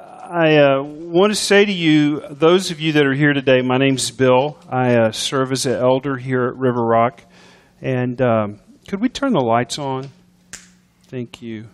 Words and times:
I 0.00 0.58
uh, 0.58 0.82
want 0.82 1.32
to 1.32 1.34
say 1.34 1.64
to 1.64 1.72
you, 1.72 2.20
those 2.30 2.70
of 2.70 2.78
you 2.78 2.92
that 2.92 3.04
are 3.04 3.14
here 3.14 3.32
today, 3.32 3.62
my 3.62 3.78
name's 3.78 4.12
Bill. 4.12 4.56
I 4.68 4.94
uh, 4.94 5.10
serve 5.10 5.50
as 5.50 5.66
an 5.66 5.72
elder 5.72 6.16
here 6.16 6.46
at 6.46 6.56
River 6.56 6.84
Rock. 6.84 7.22
And 7.82 8.20
um, 8.22 8.60
could 8.86 9.00
we 9.00 9.08
turn 9.08 9.32
the 9.32 9.40
lights 9.40 9.76
on? 9.76 10.10
Thank 11.08 11.42
you. 11.42 11.66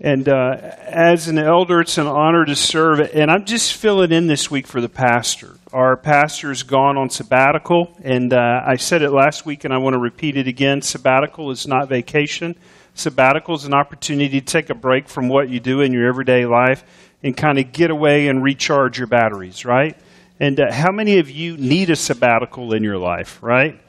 And 0.00 0.26
uh, 0.26 0.56
as 0.80 1.28
an 1.28 1.38
elder, 1.38 1.80
it's 1.80 1.98
an 1.98 2.06
honor 2.06 2.46
to 2.46 2.56
serve. 2.56 3.00
And 3.00 3.30
I'm 3.30 3.44
just 3.44 3.74
filling 3.74 4.10
in 4.10 4.26
this 4.26 4.50
week 4.50 4.66
for 4.66 4.80
the 4.80 4.88
pastor. 4.88 5.58
Our 5.70 5.98
pastor's 5.98 6.62
gone 6.62 6.96
on 6.96 7.10
sabbatical. 7.10 7.94
And 8.02 8.32
uh, 8.32 8.62
I 8.66 8.76
said 8.76 9.02
it 9.02 9.10
last 9.10 9.44
week, 9.44 9.64
and 9.64 9.74
I 9.74 9.78
want 9.78 9.94
to 9.94 10.00
repeat 10.00 10.38
it 10.38 10.48
again. 10.48 10.80
Sabbatical 10.80 11.50
is 11.50 11.66
not 11.66 11.90
vacation. 11.90 12.56
Sabbatical 12.94 13.56
is 13.56 13.64
an 13.64 13.74
opportunity 13.74 14.40
to 14.40 14.46
take 14.46 14.70
a 14.70 14.74
break 14.74 15.08
from 15.08 15.28
what 15.28 15.48
you 15.48 15.58
do 15.60 15.80
in 15.80 15.92
your 15.92 16.06
everyday 16.06 16.46
life 16.46 16.84
and 17.22 17.36
kind 17.36 17.58
of 17.58 17.72
get 17.72 17.90
away 17.90 18.28
and 18.28 18.42
recharge 18.42 18.98
your 18.98 19.08
batteries, 19.08 19.64
right? 19.64 19.96
And 20.38 20.60
uh, 20.60 20.72
how 20.72 20.92
many 20.92 21.18
of 21.18 21.30
you 21.30 21.56
need 21.56 21.90
a 21.90 21.96
sabbatical 21.96 22.72
in 22.72 22.84
your 22.84 22.98
life, 22.98 23.42
right? 23.42 23.80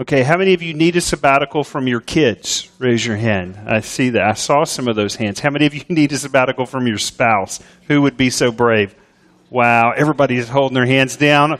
Okay, 0.00 0.22
how 0.22 0.36
many 0.36 0.54
of 0.54 0.62
you 0.62 0.74
need 0.74 0.96
a 0.96 1.00
sabbatical 1.00 1.64
from 1.64 1.88
your 1.88 2.00
kids? 2.00 2.70
Raise 2.78 3.04
your 3.04 3.16
hand. 3.16 3.58
I 3.66 3.80
see 3.80 4.10
that. 4.10 4.22
I 4.22 4.34
saw 4.34 4.64
some 4.64 4.88
of 4.88 4.96
those 4.96 5.16
hands. 5.16 5.40
How 5.40 5.50
many 5.50 5.66
of 5.66 5.74
you 5.74 5.82
need 5.88 6.12
a 6.12 6.18
sabbatical 6.18 6.66
from 6.66 6.86
your 6.86 6.98
spouse? 6.98 7.60
Who 7.88 8.02
would 8.02 8.16
be 8.16 8.30
so 8.30 8.50
brave? 8.50 8.94
Wow, 9.50 9.92
everybody's 9.92 10.48
holding 10.48 10.74
their 10.74 10.86
hands 10.86 11.16
down 11.16 11.58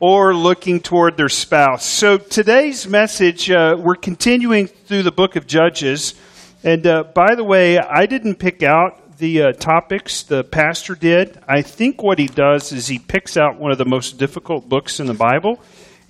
or 0.00 0.34
looking 0.34 0.80
toward 0.80 1.16
their 1.16 1.28
spouse. 1.28 1.84
So 1.84 2.18
today's 2.18 2.86
message, 2.86 3.50
uh, 3.50 3.76
we're 3.78 3.94
continuing 3.94 4.66
through 4.66 5.02
the 5.02 5.12
book 5.12 5.36
of 5.36 5.46
Judges. 5.46 6.14
And 6.62 6.86
uh, 6.86 7.04
by 7.04 7.34
the 7.34 7.44
way, 7.44 7.78
I 7.78 8.06
didn't 8.06 8.36
pick 8.36 8.62
out 8.62 9.18
the 9.18 9.42
uh, 9.42 9.52
topics, 9.52 10.24
the 10.24 10.42
pastor 10.44 10.94
did. 10.94 11.38
I 11.48 11.62
think 11.62 12.02
what 12.02 12.18
he 12.18 12.26
does 12.26 12.72
is 12.72 12.86
he 12.86 12.98
picks 12.98 13.36
out 13.36 13.58
one 13.58 13.70
of 13.70 13.78
the 13.78 13.84
most 13.84 14.18
difficult 14.18 14.68
books 14.68 14.98
in 15.00 15.06
the 15.06 15.14
Bible 15.14 15.60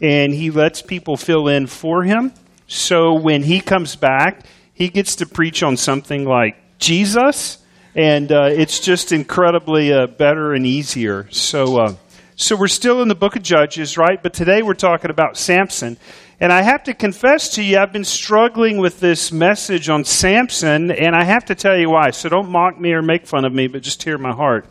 and 0.01 0.33
he 0.33 0.51
lets 0.51 0.83
people 0.83 1.17
fill 1.17 1.48
in 1.48 1.67
for 1.67 2.03
him. 2.03 2.33
So 2.67 3.14
when 3.14 3.42
he 3.42 3.61
comes 3.61 3.97
back, 3.97 4.45
he 4.73 4.89
gets 4.89 5.17
to 5.17 5.27
preach 5.27 5.62
on 5.62 5.77
something 5.77 6.25
like 6.25 6.56
Jesus, 6.78 7.58
and 7.95 8.30
uh, 8.33 8.48
it's 8.51 8.80
just 8.80 9.12
incredibly 9.12 9.92
uh, 9.92 10.08
better 10.08 10.53
and 10.53 10.67
easier. 10.67 11.28
So, 11.30 11.78
uh, 11.78 11.95
so 12.36 12.56
we're 12.56 12.66
still 12.66 13.00
in 13.00 13.06
the 13.06 13.14
book 13.14 13.36
of 13.36 13.44
Judges, 13.44 13.96
right? 13.96 14.20
But 14.20 14.34
today 14.34 14.60
we're 14.62 14.74
talking 14.74 15.10
about 15.10 15.36
Samson. 15.36 15.96
And 16.40 16.52
I 16.52 16.62
have 16.62 16.82
to 16.84 16.94
confess 16.94 17.50
to 17.50 17.62
you, 17.62 17.78
I've 17.78 17.92
been 17.92 18.04
struggling 18.04 18.78
with 18.78 18.98
this 18.98 19.30
message 19.30 19.88
on 19.88 20.04
Samson, 20.04 20.90
and 20.90 21.14
I 21.14 21.22
have 21.22 21.44
to 21.44 21.55
tell 21.55 21.78
you 21.78 21.90
why. 21.90 22.10
So 22.10 22.28
don't 22.28 22.50
mock 22.50 22.78
me 22.78 22.92
or 22.92 23.02
make 23.02 23.28
fun 23.28 23.44
of 23.44 23.52
me, 23.52 23.68
but 23.68 23.82
just 23.82 24.02
hear 24.02 24.18
my 24.18 24.32
heart. 24.32 24.66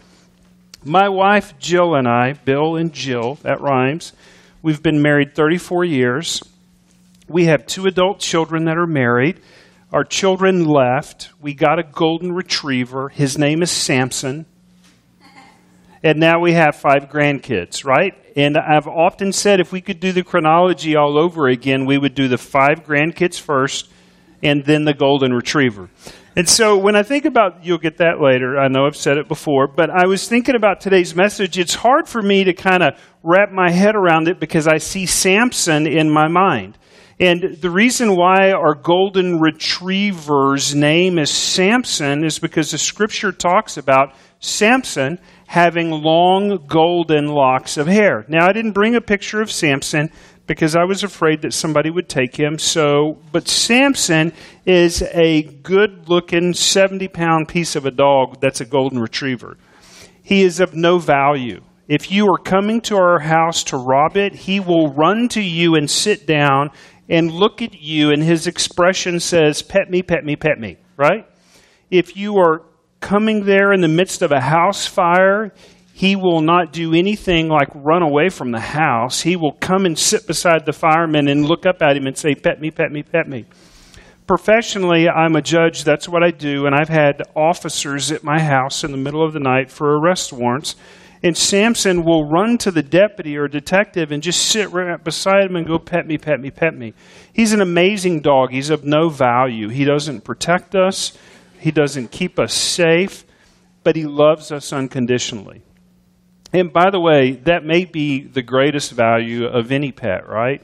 My 0.83 1.07
wife 1.07 1.57
Jill 1.57 1.95
and 1.95 2.05
I, 2.05 2.33
Bill 2.33 2.75
and 2.75 2.91
Jill, 2.91 3.35
that 3.43 3.61
rhymes, 3.61 4.11
we've 4.61 4.83
been 4.83 5.01
married 5.01 5.33
34 5.33 5.85
years. 5.85 6.43
We 7.29 7.45
have 7.45 7.65
two 7.65 7.85
adult 7.85 8.19
children 8.19 8.65
that 8.65 8.77
are 8.77 8.85
married. 8.85 9.39
Our 9.93 10.03
children 10.03 10.65
left. 10.65 11.29
We 11.39 11.53
got 11.53 11.79
a 11.79 11.83
golden 11.83 12.33
retriever. 12.33 13.07
His 13.07 13.37
name 13.37 13.63
is 13.63 13.71
Samson 13.71 14.47
and 16.03 16.19
now 16.19 16.39
we 16.39 16.53
have 16.53 16.75
five 16.75 17.09
grandkids, 17.09 17.85
right? 17.85 18.13
And 18.35 18.57
I've 18.57 18.87
often 18.87 19.31
said 19.31 19.59
if 19.59 19.71
we 19.71 19.79
could 19.79 19.99
do 19.99 20.11
the 20.11 20.23
chronology 20.23 20.95
all 20.95 21.17
over 21.17 21.47
again, 21.47 21.85
we 21.85 21.97
would 21.97 22.13
do 22.13 22.27
the 22.27 22.37
five 22.37 22.83
grandkids 22.83 23.39
first 23.39 23.89
and 24.41 24.65
then 24.65 24.83
the 24.83 24.93
golden 24.93 25.31
retriever. 25.31 25.89
And 26.35 26.49
so 26.49 26.77
when 26.77 26.95
I 26.95 27.03
think 27.03 27.25
about, 27.25 27.63
you'll 27.63 27.77
get 27.77 27.97
that 27.97 28.19
later. 28.19 28.57
I 28.57 28.67
know 28.67 28.85
I've 28.85 28.95
said 28.95 29.17
it 29.17 29.27
before, 29.27 29.67
but 29.67 29.89
I 29.89 30.07
was 30.07 30.27
thinking 30.27 30.55
about 30.55 30.81
today's 30.81 31.15
message. 31.15 31.57
It's 31.57 31.75
hard 31.75 32.09
for 32.09 32.21
me 32.21 32.43
to 32.45 32.53
kind 32.53 32.83
of 32.83 32.99
wrap 33.21 33.51
my 33.51 33.71
head 33.71 33.95
around 33.95 34.27
it 34.27 34.39
because 34.39 34.67
I 34.67 34.77
see 34.77 35.05
Samson 35.05 35.85
in 35.87 36.09
my 36.09 36.27
mind. 36.27 36.77
And 37.19 37.57
the 37.61 37.69
reason 37.69 38.15
why 38.15 38.51
our 38.51 38.73
golden 38.73 39.39
retriever's 39.39 40.73
name 40.73 41.19
is 41.19 41.29
Samson 41.29 42.25
is 42.25 42.39
because 42.39 42.71
the 42.71 42.79
scripture 42.79 43.31
talks 43.31 43.77
about 43.77 44.15
Samson 44.39 45.19
having 45.47 45.91
long 45.91 46.65
golden 46.67 47.27
locks 47.27 47.77
of 47.77 47.87
hair. 47.87 48.25
Now, 48.27 48.47
I 48.47 48.53
didn't 48.53 48.71
bring 48.71 48.95
a 48.95 49.01
picture 49.01 49.41
of 49.41 49.51
Samson 49.51 50.09
because 50.47 50.75
I 50.75 50.83
was 50.83 51.03
afraid 51.03 51.41
that 51.41 51.53
somebody 51.53 51.89
would 51.89 52.09
take 52.09 52.35
him. 52.35 52.57
So, 52.57 53.17
but 53.31 53.47
Samson 53.47 54.33
is 54.65 55.01
a 55.01 55.43
good 55.43 56.09
looking 56.09 56.53
70 56.53 57.07
pound 57.09 57.47
piece 57.47 57.75
of 57.75 57.85
a 57.85 57.91
dog 57.91 58.39
that's 58.41 58.61
a 58.61 58.65
golden 58.65 58.99
retriever. 58.99 59.57
He 60.21 60.43
is 60.43 60.59
of 60.59 60.73
no 60.73 60.99
value. 60.99 61.61
If 61.87 62.11
you 62.11 62.27
are 62.33 62.37
coming 62.37 62.81
to 62.81 62.95
our 62.95 63.19
house 63.19 63.63
to 63.65 63.77
rob 63.77 64.15
it, 64.15 64.33
he 64.33 64.59
will 64.59 64.93
run 64.93 65.27
to 65.29 65.41
you 65.41 65.75
and 65.75 65.89
sit 65.89 66.25
down 66.25 66.71
and 67.09 67.29
look 67.31 67.61
at 67.61 67.81
you, 67.81 68.11
and 68.11 68.23
his 68.23 68.47
expression 68.47 69.19
says, 69.19 69.61
Pet 69.61 69.89
me, 69.89 70.01
pet 70.01 70.23
me, 70.23 70.37
pet 70.37 70.57
me, 70.57 70.77
right? 70.95 71.27
If 71.91 72.15
you 72.15 72.37
are 72.37 72.61
coming 73.03 73.43
there 73.43 73.73
in 73.73 73.81
the 73.81 73.87
midst 73.87 74.21
of 74.21 74.31
a 74.31 74.39
house 74.39 74.87
fire, 74.87 75.51
he 75.93 76.15
will 76.15 76.41
not 76.41 76.71
do 76.71 76.93
anything 76.93 77.49
like 77.49 77.67
run 77.75 78.01
away 78.01 78.29
from 78.29 78.51
the 78.51 78.61
house. 78.61 79.21
He 79.21 79.35
will 79.35 79.51
come 79.51 79.85
and 79.85 79.99
sit 79.99 80.25
beside 80.25 80.65
the 80.65 80.73
fireman 80.73 81.27
and 81.27 81.45
look 81.45 81.65
up 81.65 81.81
at 81.81 81.97
him 81.97 82.07
and 82.07 82.17
say, 82.17 82.33
Pet 82.33 82.61
me, 82.61 82.71
pet 82.71 82.91
me, 82.91 83.03
pet 83.03 83.27
me. 83.27 83.45
Professionally, 84.25 85.09
I'm 85.09 85.35
a 85.35 85.41
judge. 85.41 85.83
That's 85.83 86.07
what 86.07 86.23
I 86.23 86.31
do. 86.31 86.65
And 86.65 86.73
I've 86.73 86.87
had 86.87 87.21
officers 87.35 88.09
at 88.09 88.23
my 88.23 88.39
house 88.39 88.85
in 88.85 88.91
the 88.91 88.97
middle 88.97 89.23
of 89.23 89.33
the 89.33 89.39
night 89.39 89.69
for 89.69 89.99
arrest 89.99 90.31
warrants. 90.31 90.77
And 91.21 91.37
Samson 91.37 92.03
will 92.03 92.29
run 92.29 92.57
to 92.59 92.71
the 92.71 92.81
deputy 92.81 93.37
or 93.37 93.49
detective 93.49 94.11
and 94.11 94.23
just 94.23 94.45
sit 94.45 94.71
right 94.71 95.01
beside 95.03 95.45
him 95.45 95.57
and 95.57 95.67
go, 95.67 95.77
Pet 95.77 96.07
me, 96.07 96.17
pet 96.17 96.39
me, 96.39 96.51
pet 96.51 96.73
me. 96.73 96.93
He's 97.33 97.51
an 97.51 97.61
amazing 97.61 98.21
dog. 98.21 98.51
He's 98.51 98.69
of 98.69 98.85
no 98.85 99.09
value. 99.09 99.67
He 99.67 99.83
doesn't 99.83 100.23
protect 100.23 100.73
us. 100.73 101.17
He 101.63 101.71
doesn't 101.71 102.11
keep 102.11 102.39
us 102.39 102.53
safe, 102.53 103.23
but 103.85 103.95
He 103.95 104.03
loves 104.03 104.51
us 104.51 104.73
unconditionally. 104.73 105.63
And 106.51 106.73
by 106.73 106.89
the 106.89 106.99
way, 106.99 107.39
that 107.45 107.63
may 107.63 107.85
be 107.85 108.21
the 108.21 108.41
greatest 108.41 108.91
value 108.91 109.45
of 109.45 109.71
any 109.71 109.93
pet, 109.93 110.27
right? 110.27 110.61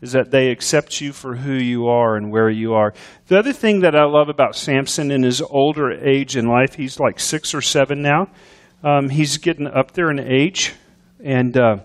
Is 0.00 0.12
that 0.12 0.30
they 0.30 0.50
accept 0.50 1.02
you 1.02 1.12
for 1.12 1.36
who 1.36 1.52
you 1.52 1.88
are 1.88 2.16
and 2.16 2.32
where 2.32 2.48
you 2.48 2.72
are. 2.72 2.94
The 3.26 3.38
other 3.38 3.52
thing 3.52 3.80
that 3.80 3.94
I 3.94 4.04
love 4.04 4.30
about 4.30 4.56
Samson 4.56 5.10
in 5.10 5.22
his 5.22 5.42
older 5.42 5.92
age 5.92 6.34
in 6.34 6.46
life, 6.46 6.76
he's 6.76 6.98
like 6.98 7.20
six 7.20 7.52
or 7.52 7.60
seven 7.60 8.00
now. 8.00 8.28
Um, 8.82 9.10
he's 9.10 9.36
getting 9.36 9.66
up 9.66 9.92
there 9.92 10.10
in 10.10 10.18
age. 10.18 10.72
And 11.22 11.58
uh, 11.58 11.76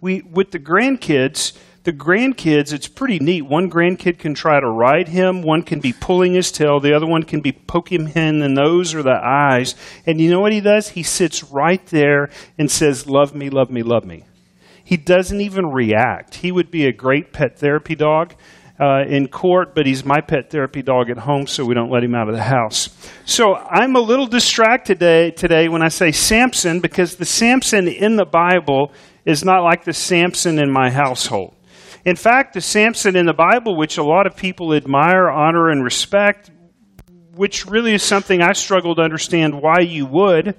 we, 0.00 0.22
with 0.22 0.52
the 0.52 0.60
grandkids, 0.60 1.54
the 1.84 1.92
grandkids, 1.92 2.72
it's 2.72 2.88
pretty 2.88 3.18
neat. 3.18 3.42
One 3.42 3.70
grandkid 3.70 4.18
can 4.18 4.32
try 4.32 4.58
to 4.58 4.68
ride 4.68 5.08
him, 5.08 5.42
one 5.42 5.62
can 5.62 5.80
be 5.80 5.92
pulling 5.92 6.32
his 6.32 6.50
tail, 6.50 6.80
the 6.80 6.96
other 6.96 7.06
one 7.06 7.22
can 7.22 7.42
be 7.42 7.52
poking 7.52 8.06
him 8.06 8.28
in 8.28 8.38
the 8.40 8.48
nose 8.48 8.94
or 8.94 9.02
the 9.02 9.20
eyes. 9.22 9.74
And 10.06 10.18
you 10.18 10.30
know 10.30 10.40
what 10.40 10.52
he 10.52 10.62
does? 10.62 10.88
He 10.88 11.02
sits 11.02 11.44
right 11.44 11.84
there 11.86 12.30
and 12.58 12.70
says, 12.70 13.06
Love 13.06 13.34
me, 13.34 13.50
love 13.50 13.70
me, 13.70 13.82
love 13.82 14.04
me. 14.06 14.24
He 14.82 14.96
doesn't 14.96 15.40
even 15.40 15.66
react. 15.66 16.36
He 16.36 16.50
would 16.50 16.70
be 16.70 16.86
a 16.86 16.92
great 16.92 17.32
pet 17.32 17.58
therapy 17.58 17.94
dog. 17.94 18.34
Uh, 18.76 19.04
in 19.06 19.28
court, 19.28 19.72
but 19.72 19.86
he's 19.86 20.04
my 20.04 20.20
pet 20.20 20.50
therapy 20.50 20.82
dog 20.82 21.08
at 21.08 21.16
home, 21.16 21.46
so 21.46 21.64
we 21.64 21.74
don't 21.74 21.92
let 21.92 22.02
him 22.02 22.12
out 22.12 22.28
of 22.28 22.34
the 22.34 22.42
house. 22.42 22.88
So 23.24 23.54
I'm 23.54 23.94
a 23.94 24.00
little 24.00 24.26
distracted 24.26 24.98
today, 24.98 25.30
today 25.30 25.68
when 25.68 25.80
I 25.80 25.86
say 25.86 26.10
Samson, 26.10 26.80
because 26.80 27.14
the 27.14 27.24
Samson 27.24 27.86
in 27.86 28.16
the 28.16 28.24
Bible 28.24 28.90
is 29.24 29.44
not 29.44 29.62
like 29.62 29.84
the 29.84 29.92
Samson 29.92 30.58
in 30.58 30.72
my 30.72 30.90
household. 30.90 31.53
In 32.04 32.16
fact, 32.16 32.52
the 32.52 32.60
Samson 32.60 33.16
in 33.16 33.24
the 33.24 33.32
Bible, 33.32 33.76
which 33.76 33.96
a 33.96 34.02
lot 34.02 34.26
of 34.26 34.36
people 34.36 34.74
admire, 34.74 35.30
honor, 35.30 35.70
and 35.70 35.82
respect, 35.82 36.50
which 37.34 37.64
really 37.64 37.94
is 37.94 38.02
something 38.02 38.42
I 38.42 38.52
struggle 38.52 38.94
to 38.96 39.02
understand 39.02 39.62
why 39.62 39.80
you 39.80 40.04
would, 40.04 40.54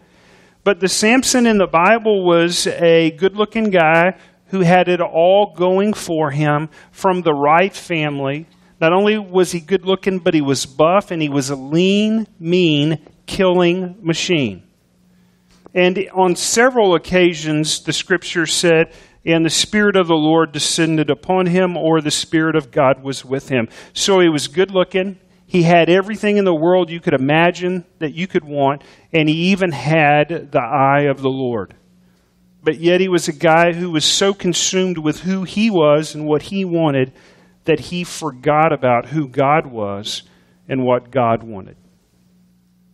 but 0.63 0.79
the 0.79 0.89
Samson 0.89 1.45
in 1.45 1.59
the 1.59 1.67
Bible 1.67 2.25
was 2.25 2.65
a 2.65 3.11
good 3.11 3.35
looking 3.35 3.69
guy 3.69 4.17
who 4.47 4.61
had 4.61 4.87
it 4.87 5.01
all 5.01 5.53
going 5.55 5.93
for 5.93 6.31
him 6.31 6.69
from 6.91 7.21
the 7.21 7.33
right 7.33 7.75
family. 7.75 8.47
Not 8.81 8.91
only 8.91 9.19
was 9.19 9.51
he 9.51 9.59
good 9.59 9.85
looking, 9.85 10.17
but 10.17 10.33
he 10.33 10.41
was 10.41 10.65
buff 10.65 11.11
and 11.11 11.21
he 11.21 11.29
was 11.29 11.51
a 11.51 11.55
lean, 11.55 12.25
mean, 12.39 13.05
killing 13.27 13.97
machine. 14.01 14.63
And 15.75 16.09
on 16.11 16.35
several 16.35 16.95
occasions, 16.95 17.81
the 17.81 17.93
scripture 17.93 18.47
said 18.47 18.93
and 19.25 19.45
the 19.45 19.49
Spirit 19.49 19.95
of 19.95 20.07
the 20.07 20.13
Lord 20.13 20.51
descended 20.51 21.09
upon 21.09 21.47
him, 21.47 21.75
or 21.75 22.01
the 22.01 22.11
Spirit 22.11 22.55
of 22.55 22.71
God 22.71 23.03
was 23.03 23.25
with 23.25 23.49
him. 23.49 23.67
So 23.93 24.19
he 24.19 24.29
was 24.29 24.47
good 24.47 24.71
looking. 24.71 25.19
He 25.47 25.63
had 25.63 25.89
everything 25.89 26.37
in 26.37 26.45
the 26.45 26.53
world 26.53 26.89
you 26.89 26.99
could 26.99 27.13
imagine 27.13 27.85
that 27.99 28.13
you 28.13 28.27
could 28.27 28.43
want, 28.43 28.83
and 29.13 29.29
he 29.29 29.51
even 29.51 29.71
had 29.71 30.51
the 30.51 30.61
eye 30.61 31.03
of 31.09 31.21
the 31.21 31.29
Lord. 31.29 31.75
But 32.63 32.79
yet 32.79 32.99
he 32.99 33.07
was 33.07 33.27
a 33.27 33.33
guy 33.33 33.73
who 33.73 33.91
was 33.91 34.05
so 34.05 34.33
consumed 34.33 34.97
with 34.97 35.21
who 35.21 35.43
he 35.43 35.69
was 35.69 36.15
and 36.15 36.25
what 36.25 36.43
he 36.43 36.65
wanted 36.65 37.13
that 37.65 37.79
he 37.79 38.03
forgot 38.03 38.73
about 38.73 39.07
who 39.07 39.27
God 39.27 39.67
was 39.67 40.23
and 40.67 40.83
what 40.83 41.11
God 41.11 41.43
wanted. 41.43 41.77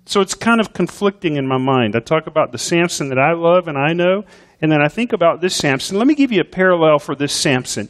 So 0.06 0.20
it's 0.20 0.34
kind 0.34 0.60
of 0.60 0.74
conflicting 0.74 1.38
in 1.38 1.48
my 1.48 1.58
mind. 1.58 1.96
I 1.96 2.00
talk 2.00 2.28
about 2.28 2.52
the 2.52 2.58
Samson 2.58 3.10
that 3.10 3.20
I 3.20 3.32
love 3.34 3.70
and 3.70 3.78
I 3.78 3.94
know, 3.94 4.24
and 4.62 4.72
then 4.72 4.82
I 4.82 4.88
think 4.88 5.14
about 5.14 5.42
this 5.42 5.56
Samson. 5.56 5.98
Let 5.98 6.08
me 6.08 6.16
give 6.16 6.32
you 6.32 6.42
a 6.42 6.46
parallel 6.46 7.00
for 7.00 7.16
this 7.16 7.34
Samson. 7.34 7.90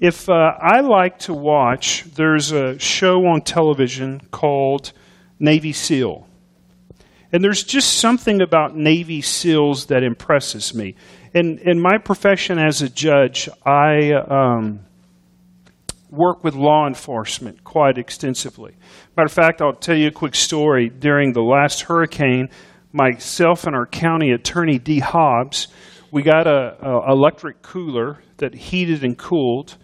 If 0.00 0.28
uh, 0.28 0.32
I 0.32 0.80
like 0.80 1.18
to 1.20 1.34
watch, 1.34 2.04
there's 2.14 2.52
a 2.52 2.78
show 2.78 3.26
on 3.26 3.42
television 3.42 4.20
called 4.30 4.92
Navy 5.38 5.72
SEAL. 5.72 6.26
And 7.32 7.42
there's 7.42 7.64
just 7.64 7.94
something 7.94 8.42
about 8.42 8.76
Navy 8.76 9.22
SEALs 9.22 9.86
that 9.86 10.02
impresses 10.02 10.74
me. 10.74 10.96
In, 11.34 11.58
in 11.58 11.80
my 11.80 11.98
profession 11.98 12.58
as 12.58 12.82
a 12.82 12.88
judge, 12.88 13.48
I 13.64 14.12
um, 14.12 14.80
work 16.10 16.44
with 16.44 16.54
law 16.54 16.86
enforcement 16.86 17.64
quite 17.64 17.96
extensively. 17.96 18.74
Matter 19.16 19.26
of 19.26 19.32
fact, 19.32 19.62
I'll 19.62 19.72
tell 19.72 19.96
you 19.96 20.08
a 20.08 20.12
quick 20.12 20.34
story. 20.34 20.90
During 20.90 21.32
the 21.32 21.40
last 21.40 21.82
hurricane, 21.82 22.50
myself 22.92 23.66
and 23.66 23.74
our 23.74 23.86
county 23.86 24.30
attorney, 24.32 24.78
Dee 24.78 24.98
Hobbs, 24.98 25.68
we 26.12 26.22
got 26.22 26.46
a, 26.46 26.76
a 26.86 27.10
electric 27.10 27.62
cooler 27.62 28.18
that 28.36 28.54
heated 28.54 29.02
and 29.02 29.16
cooled. 29.16 29.78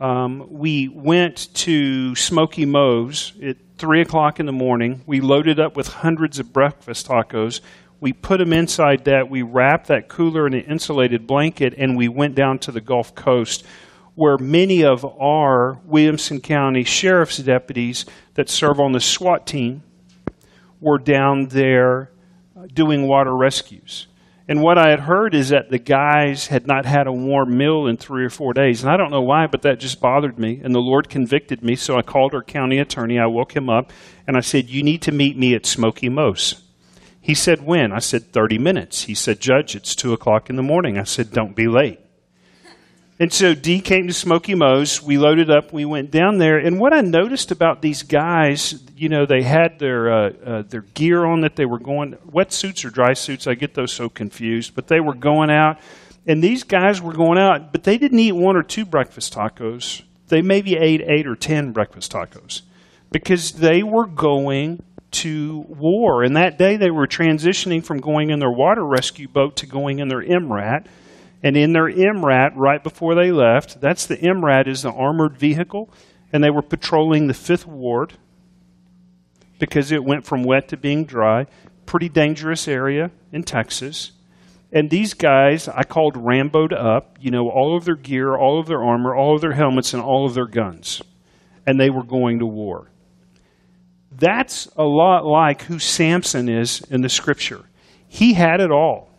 Um, 0.00 0.46
we 0.48 0.88
went 0.88 1.54
to 1.56 2.16
Smokey 2.16 2.64
Mo's 2.64 3.34
at 3.42 3.58
3 3.76 4.00
o'clock 4.00 4.40
in 4.40 4.46
the 4.46 4.52
morning. 4.52 5.02
We 5.06 5.20
loaded 5.20 5.60
up 5.60 5.76
with 5.76 5.88
hundreds 5.88 6.38
of 6.38 6.54
breakfast 6.54 7.06
tacos. 7.06 7.60
We 8.00 8.14
put 8.14 8.38
them 8.38 8.54
inside 8.54 9.04
that. 9.04 9.28
We 9.28 9.42
wrapped 9.42 9.88
that 9.88 10.08
cooler 10.08 10.46
in 10.46 10.54
an 10.54 10.62
insulated 10.62 11.26
blanket, 11.26 11.74
and 11.76 11.98
we 11.98 12.08
went 12.08 12.34
down 12.34 12.60
to 12.60 12.72
the 12.72 12.80
Gulf 12.80 13.14
Coast 13.14 13.64
where 14.14 14.38
many 14.38 14.84
of 14.84 15.04
our 15.04 15.80
Williamson 15.84 16.40
County 16.40 16.84
Sheriff's 16.84 17.38
deputies 17.38 18.06
that 18.34 18.48
serve 18.48 18.80
on 18.80 18.92
the 18.92 19.00
SWAT 19.00 19.46
team 19.46 19.82
were 20.80 20.98
down 20.98 21.48
there 21.48 22.10
doing 22.72 23.06
water 23.06 23.36
rescues. 23.36 24.06
And 24.46 24.62
what 24.62 24.76
I 24.76 24.90
had 24.90 25.00
heard 25.00 25.34
is 25.34 25.48
that 25.48 25.70
the 25.70 25.78
guys 25.78 26.48
had 26.48 26.66
not 26.66 26.84
had 26.84 27.06
a 27.06 27.12
warm 27.12 27.56
meal 27.56 27.86
in 27.86 27.96
three 27.96 28.24
or 28.24 28.30
four 28.30 28.52
days. 28.52 28.82
And 28.82 28.92
I 28.92 28.98
don't 28.98 29.10
know 29.10 29.22
why, 29.22 29.46
but 29.46 29.62
that 29.62 29.80
just 29.80 30.02
bothered 30.02 30.38
me. 30.38 30.60
And 30.62 30.74
the 30.74 30.80
Lord 30.80 31.08
convicted 31.08 31.62
me. 31.62 31.76
So 31.76 31.96
I 31.96 32.02
called 32.02 32.34
our 32.34 32.42
county 32.42 32.78
attorney. 32.78 33.18
I 33.18 33.26
woke 33.26 33.56
him 33.56 33.70
up 33.70 33.90
and 34.26 34.36
I 34.36 34.40
said, 34.40 34.68
You 34.68 34.82
need 34.82 35.00
to 35.02 35.12
meet 35.12 35.38
me 35.38 35.54
at 35.54 35.64
Smokey 35.64 36.10
Mo's. 36.10 36.62
He 37.22 37.34
said, 37.34 37.64
When? 37.64 37.90
I 37.90 38.00
said, 38.00 38.32
30 38.34 38.58
minutes. 38.58 39.04
He 39.04 39.14
said, 39.14 39.40
Judge, 39.40 39.74
it's 39.74 39.94
2 39.94 40.12
o'clock 40.12 40.50
in 40.50 40.56
the 40.56 40.62
morning. 40.62 40.98
I 40.98 41.04
said, 41.04 41.30
Don't 41.30 41.56
be 41.56 41.66
late. 41.66 42.03
And 43.20 43.32
so 43.32 43.54
Dee 43.54 43.80
came 43.80 44.08
to 44.08 44.12
Smokey 44.12 44.56
Mo's. 44.56 45.00
We 45.00 45.18
loaded 45.18 45.48
up. 45.48 45.72
We 45.72 45.84
went 45.84 46.10
down 46.10 46.38
there. 46.38 46.58
And 46.58 46.80
what 46.80 46.92
I 46.92 47.00
noticed 47.00 47.52
about 47.52 47.80
these 47.80 48.02
guys, 48.02 48.82
you 48.96 49.08
know, 49.08 49.24
they 49.24 49.42
had 49.42 49.78
their 49.78 50.12
uh, 50.12 50.30
uh, 50.44 50.62
their 50.62 50.80
gear 50.80 51.24
on 51.24 51.42
that 51.42 51.54
they 51.54 51.64
were 51.64 51.78
going 51.78 52.14
wetsuits 52.28 52.84
or 52.84 52.90
dry 52.90 53.12
suits. 53.12 53.46
I 53.46 53.54
get 53.54 53.74
those 53.74 53.92
so 53.92 54.08
confused. 54.08 54.74
But 54.74 54.88
they 54.88 54.98
were 54.98 55.14
going 55.14 55.50
out, 55.50 55.78
and 56.26 56.42
these 56.42 56.64
guys 56.64 57.00
were 57.00 57.12
going 57.12 57.38
out. 57.38 57.70
But 57.70 57.84
they 57.84 57.98
didn't 57.98 58.18
eat 58.18 58.32
one 58.32 58.56
or 58.56 58.64
two 58.64 58.84
breakfast 58.84 59.34
tacos. 59.34 60.02
They 60.26 60.42
maybe 60.42 60.74
ate 60.74 61.02
eight 61.02 61.28
or 61.28 61.36
ten 61.36 61.70
breakfast 61.70 62.10
tacos 62.10 62.62
because 63.12 63.52
they 63.52 63.84
were 63.84 64.06
going 64.06 64.82
to 65.12 65.64
war. 65.68 66.24
And 66.24 66.36
that 66.36 66.58
day 66.58 66.76
they 66.76 66.90
were 66.90 67.06
transitioning 67.06 67.84
from 67.84 68.00
going 68.00 68.30
in 68.30 68.40
their 68.40 68.50
water 68.50 68.84
rescue 68.84 69.28
boat 69.28 69.54
to 69.58 69.66
going 69.66 70.00
in 70.00 70.08
their 70.08 70.22
MRAP 70.22 70.86
and 71.44 71.58
in 71.58 71.74
their 71.74 71.90
MRAP, 71.90 72.52
right 72.56 72.82
before 72.82 73.14
they 73.14 73.30
left, 73.30 73.78
that's 73.78 74.06
the 74.06 74.16
MRAP 74.16 74.66
is 74.66 74.80
the 74.80 74.90
armored 74.90 75.36
vehicle, 75.36 75.90
and 76.32 76.42
they 76.42 76.48
were 76.48 76.62
patrolling 76.62 77.26
the 77.26 77.34
Fifth 77.34 77.66
Ward 77.66 78.14
because 79.58 79.92
it 79.92 80.02
went 80.02 80.24
from 80.24 80.42
wet 80.42 80.68
to 80.68 80.78
being 80.78 81.04
dry. 81.04 81.46
Pretty 81.84 82.08
dangerous 82.08 82.66
area 82.66 83.10
in 83.30 83.42
Texas. 83.42 84.12
And 84.72 84.88
these 84.88 85.12
guys, 85.12 85.68
I 85.68 85.82
called 85.82 86.14
Ramboed 86.14 86.72
up, 86.72 87.18
you 87.20 87.30
know, 87.30 87.50
all 87.50 87.76
of 87.76 87.84
their 87.84 87.94
gear, 87.94 88.34
all 88.34 88.58
of 88.58 88.66
their 88.66 88.82
armor, 88.82 89.14
all 89.14 89.34
of 89.34 89.42
their 89.42 89.52
helmets, 89.52 89.92
and 89.92 90.02
all 90.02 90.24
of 90.24 90.32
their 90.32 90.46
guns. 90.46 91.02
And 91.66 91.78
they 91.78 91.90
were 91.90 92.04
going 92.04 92.38
to 92.38 92.46
war. 92.46 92.90
That's 94.10 94.66
a 94.76 94.84
lot 94.84 95.26
like 95.26 95.62
who 95.62 95.78
Samson 95.78 96.48
is 96.48 96.80
in 96.88 97.02
the 97.02 97.10
scripture. 97.10 97.66
He 98.08 98.32
had 98.32 98.62
it 98.62 98.70
all. 98.70 99.13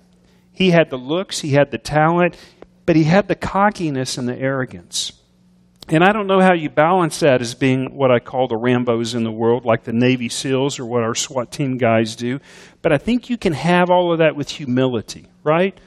He 0.56 0.72
had 0.72 0.90
the 0.90 0.98
looks, 0.98 1.42
he 1.42 1.52
had 1.52 1.72
the 1.72 1.78
talent, 1.78 2.38
but 2.86 2.96
he 2.96 3.04
had 3.04 3.28
the 3.28 3.36
cockiness 3.36 4.18
and 4.18 4.28
the 4.28 4.38
arrogance. 4.38 5.12
And 5.88 6.04
I 6.04 6.14
don't 6.14 6.26
know 6.26 6.42
how 6.42 6.54
you 6.54 6.70
balance 6.70 7.20
that 7.20 7.42
as 7.42 7.54
being 7.54 7.96
what 7.96 8.10
I 8.10 8.18
call 8.20 8.48
the 8.48 8.56
Rambos 8.56 9.14
in 9.14 9.24
the 9.24 9.32
world, 9.32 9.66
like 9.66 9.84
the 9.84 9.94
Navy 9.94 10.30
SEALs 10.30 10.80
or 10.80 10.86
what 10.86 11.04
our 11.04 11.14
SWAT 11.14 11.52
team 11.52 11.78
guys 11.78 12.16
do. 12.16 12.40
But 12.82 12.92
I 12.92 12.98
think 12.98 13.30
you 13.30 13.38
can 13.38 13.54
have 13.54 13.92
all 13.92 14.12
of 14.12 14.18
that 14.18 14.36
with 14.36 14.50
humility, 14.50 15.28
right? 15.44 15.80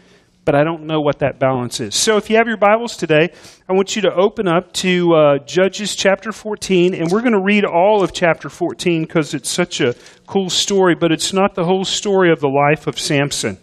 But 0.45 0.55
I 0.55 0.63
don't 0.63 0.85
know 0.85 1.01
what 1.01 1.19
that 1.19 1.41
balance 1.41 1.81
is. 1.81 1.97
So 1.97 2.17
if 2.17 2.31
you 2.31 2.37
have 2.37 2.47
your 2.47 2.57
Bibles 2.57 2.97
today, 2.97 3.33
I 3.69 3.73
want 3.73 3.97
you 3.97 4.03
to 4.03 4.15
open 4.15 4.47
up 4.47 4.73
to 4.75 5.15
uh, 5.15 5.39
Judges 5.39 5.97
chapter 5.97 6.31
14, 6.31 6.95
and 6.95 7.11
we're 7.11 7.21
going 7.21 7.33
to 7.33 7.43
read 7.43 7.65
all 7.65 8.03
of 8.05 8.13
chapter 8.13 8.49
14 8.49 9.03
because 9.03 9.35
it's 9.35 9.51
such 9.51 9.81
a 9.81 9.95
cool 10.27 10.49
story, 10.49 10.95
but 10.95 11.11
it's 11.11 11.33
not 11.33 11.57
the 11.57 11.65
whole 11.65 11.85
story 11.85 12.31
of 12.31 12.39
the 12.39 12.49
life 12.49 12.87
of 12.87 13.01
Samson. 13.01 13.59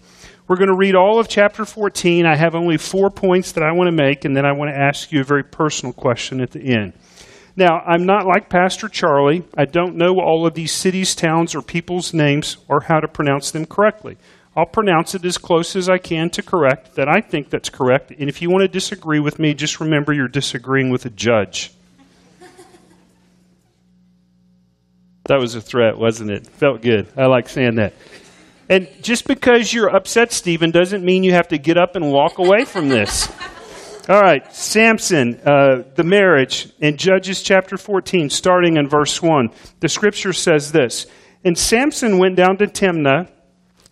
We're 0.48 0.58
going 0.58 0.70
to 0.70 0.78
read 0.78 0.94
all 0.94 1.20
of 1.20 1.28
chapter 1.28 1.66
14. 1.66 2.28
I 2.28 2.36
have 2.36 2.54
only 2.54 2.78
four 2.78 3.10
points 3.10 3.54
that 3.54 3.64
I 3.64 3.72
want 3.72 3.88
to 3.88 3.92
make, 3.92 4.26
and 4.26 4.38
then 4.38 4.46
I 4.46 4.52
want 4.52 4.70
to 4.70 4.80
ask 4.80 5.12
you 5.12 5.22
a 5.22 5.24
very 5.24 5.44
personal 5.44 5.92
question 5.92 6.40
at 6.40 6.52
the 6.52 6.62
end. 6.62 6.94
Now, 7.56 7.80
I'm 7.80 8.06
not 8.06 8.28
like 8.28 8.48
Pastor 8.48 8.88
Charlie. 8.88 9.44
I 9.58 9.66
don't 9.66 9.96
know 9.96 10.20
all 10.20 10.46
of 10.46 10.54
these 10.54 10.72
cities, 10.72 11.16
towns, 11.16 11.56
or 11.56 11.64
people's 11.64 12.14
names 12.14 12.58
or 12.68 12.82
how 12.82 13.00
to 13.00 13.08
pronounce 13.08 13.50
them 13.50 13.66
correctly. 13.66 14.18
I'll 14.56 14.68
pronounce 14.68 15.16
it 15.16 15.26
as 15.26 15.40
close 15.40 15.76
as 15.76 15.90
I 15.90 15.98
can 15.98 16.30
to 16.32 16.44
correct 16.44 16.94
that 16.96 17.10
I 17.10 17.22
think 17.22 17.50
that's 17.50 17.70
correct. 17.70 18.12
And 18.12 18.30
if 18.30 18.42
you 18.42 18.52
want 18.52 18.62
to 18.62 18.68
disagree 18.68 19.20
with 19.20 19.40
me, 19.40 19.56
just 19.56 19.80
remember 19.80 20.14
you're 20.14 20.28
disagreeing 20.28 20.92
with 20.92 21.06
a 21.06 21.10
judge. 21.10 21.74
That 25.28 25.40
was 25.40 25.56
a 25.56 25.62
threat, 25.62 25.98
wasn't 25.98 26.30
it? 26.30 26.46
Felt 26.46 26.84
good. 26.84 27.08
I 27.18 27.26
like 27.26 27.50
saying 27.50 27.76
that. 27.76 27.94
And 28.70 28.88
just 29.02 29.28
because 29.28 29.74
you're 29.74 29.96
upset, 29.96 30.32
Stephen, 30.32 30.72
doesn't 30.72 31.04
mean 31.04 31.24
you 31.24 31.34
have 31.34 31.50
to 31.50 31.58
get 31.58 31.78
up 31.78 31.96
and 31.96 32.12
walk 32.12 32.40
away 32.40 32.66
from 32.66 32.90
this. 32.90 33.32
All 34.10 34.22
right, 34.22 34.54
Samson, 34.54 35.40
uh, 35.46 35.84
the 35.96 36.04
marriage 36.04 36.70
in 36.80 36.98
Judges 36.98 37.42
chapter 37.42 37.78
14, 37.78 38.30
starting 38.30 38.78
in 38.78 38.88
verse 38.88 39.22
1. 39.22 39.50
The 39.80 39.90
scripture 39.90 40.34
says 40.34 40.72
this 40.72 41.08
And 41.44 41.58
Samson 41.58 42.20
went 42.20 42.36
down 42.36 42.58
to 42.58 42.68
Timnah, 42.68 43.30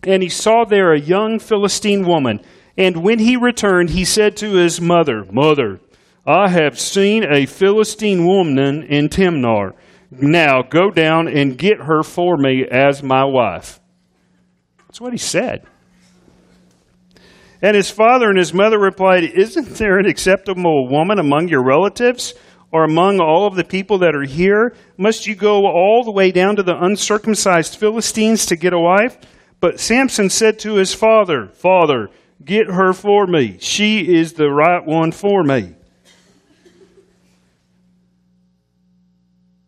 and 0.04 0.22
he 0.22 0.28
saw 0.28 0.64
there 0.64 0.92
a 0.92 1.00
young 1.00 1.38
Philistine 1.38 2.06
woman. 2.06 2.40
And 2.76 3.02
when 3.04 3.20
he 3.20 3.36
returned, 3.36 3.90
he 3.90 4.04
said 4.04 4.36
to 4.38 4.54
his 4.54 4.80
mother, 4.80 5.24
Mother, 5.30 5.80
I 6.26 6.48
have 6.48 6.78
seen 6.78 7.24
a 7.24 7.46
Philistine 7.46 8.26
woman 8.26 8.82
in 8.84 9.08
Timnah. 9.08 9.72
Now 10.10 10.62
go 10.62 10.90
down 10.90 11.28
and 11.28 11.58
get 11.58 11.78
her 11.78 12.02
for 12.02 12.36
me 12.36 12.64
as 12.70 13.02
my 13.02 13.24
wife. 13.24 13.80
That's 14.94 15.00
what 15.00 15.12
he 15.12 15.18
said. 15.18 15.66
And 17.60 17.74
his 17.74 17.90
father 17.90 18.28
and 18.28 18.38
his 18.38 18.54
mother 18.54 18.78
replied, 18.78 19.24
Isn't 19.24 19.70
there 19.70 19.98
an 19.98 20.06
acceptable 20.06 20.88
woman 20.88 21.18
among 21.18 21.48
your 21.48 21.64
relatives 21.64 22.32
or 22.70 22.84
among 22.84 23.18
all 23.18 23.48
of 23.48 23.56
the 23.56 23.64
people 23.64 23.98
that 23.98 24.14
are 24.14 24.22
here? 24.22 24.76
Must 24.96 25.26
you 25.26 25.34
go 25.34 25.66
all 25.66 26.04
the 26.04 26.12
way 26.12 26.30
down 26.30 26.54
to 26.54 26.62
the 26.62 26.80
uncircumcised 26.80 27.74
Philistines 27.74 28.46
to 28.46 28.54
get 28.54 28.72
a 28.72 28.78
wife? 28.78 29.18
But 29.58 29.80
Samson 29.80 30.30
said 30.30 30.60
to 30.60 30.74
his 30.74 30.94
father, 30.94 31.48
Father, 31.48 32.08
get 32.44 32.68
her 32.68 32.92
for 32.92 33.26
me. 33.26 33.58
She 33.58 34.14
is 34.14 34.34
the 34.34 34.48
right 34.48 34.86
one 34.86 35.10
for 35.10 35.42
me. 35.42 35.74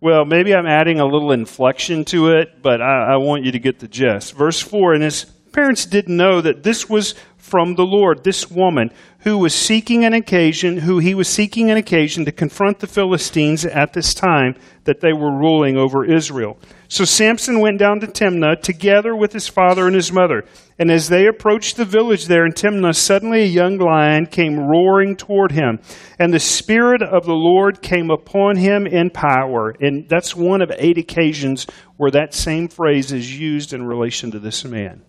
Well, 0.06 0.24
maybe 0.24 0.54
I'm 0.54 0.68
adding 0.68 1.00
a 1.00 1.04
little 1.04 1.32
inflection 1.32 2.04
to 2.04 2.28
it, 2.28 2.62
but 2.62 2.80
I, 2.80 3.14
I, 3.14 3.16
want 3.16 3.42
you 3.42 3.50
to 3.50 3.58
get 3.58 3.80
the 3.80 3.88
gist. 3.88 4.34
Verse 4.34 4.60
4 4.60 4.94
And 4.94 5.02
his 5.02 5.24
parents 5.24 5.84
didn't 5.84 6.16
know 6.16 6.40
that 6.40 6.62
this 6.62 6.88
was 6.88 7.16
from 7.46 7.76
the 7.76 7.84
Lord, 7.84 8.24
this 8.24 8.50
woman 8.50 8.90
who 9.20 9.38
was 9.38 9.54
seeking 9.54 10.04
an 10.04 10.12
occasion, 10.12 10.78
who 10.78 10.98
he 10.98 11.14
was 11.14 11.28
seeking 11.28 11.70
an 11.70 11.76
occasion 11.76 12.24
to 12.24 12.32
confront 12.32 12.80
the 12.80 12.88
Philistines 12.88 13.64
at 13.64 13.92
this 13.92 14.14
time 14.14 14.56
that 14.84 15.00
they 15.00 15.12
were 15.12 15.30
ruling 15.30 15.76
over 15.76 16.04
Israel. 16.04 16.58
So 16.88 17.04
Samson 17.04 17.60
went 17.60 17.78
down 17.78 18.00
to 18.00 18.08
Timnah 18.08 18.60
together 18.62 19.14
with 19.14 19.32
his 19.32 19.46
father 19.46 19.86
and 19.86 19.94
his 19.94 20.12
mother. 20.12 20.44
And 20.78 20.90
as 20.90 21.08
they 21.08 21.26
approached 21.26 21.76
the 21.76 21.84
village 21.84 22.26
there 22.26 22.44
in 22.46 22.52
Timnah, 22.52 22.94
suddenly 22.94 23.42
a 23.42 23.46
young 23.46 23.78
lion 23.78 24.26
came 24.26 24.58
roaring 24.58 25.16
toward 25.16 25.52
him. 25.52 25.78
And 26.18 26.32
the 26.34 26.40
Spirit 26.40 27.02
of 27.02 27.26
the 27.26 27.32
Lord 27.32 27.80
came 27.80 28.10
upon 28.10 28.56
him 28.56 28.86
in 28.86 29.10
power. 29.10 29.72
And 29.80 30.08
that's 30.08 30.34
one 30.34 30.62
of 30.62 30.72
eight 30.78 30.98
occasions 30.98 31.66
where 31.96 32.10
that 32.10 32.34
same 32.34 32.68
phrase 32.68 33.12
is 33.12 33.38
used 33.38 33.72
in 33.72 33.84
relation 33.84 34.32
to 34.32 34.40
this 34.40 34.64
man. 34.64 35.02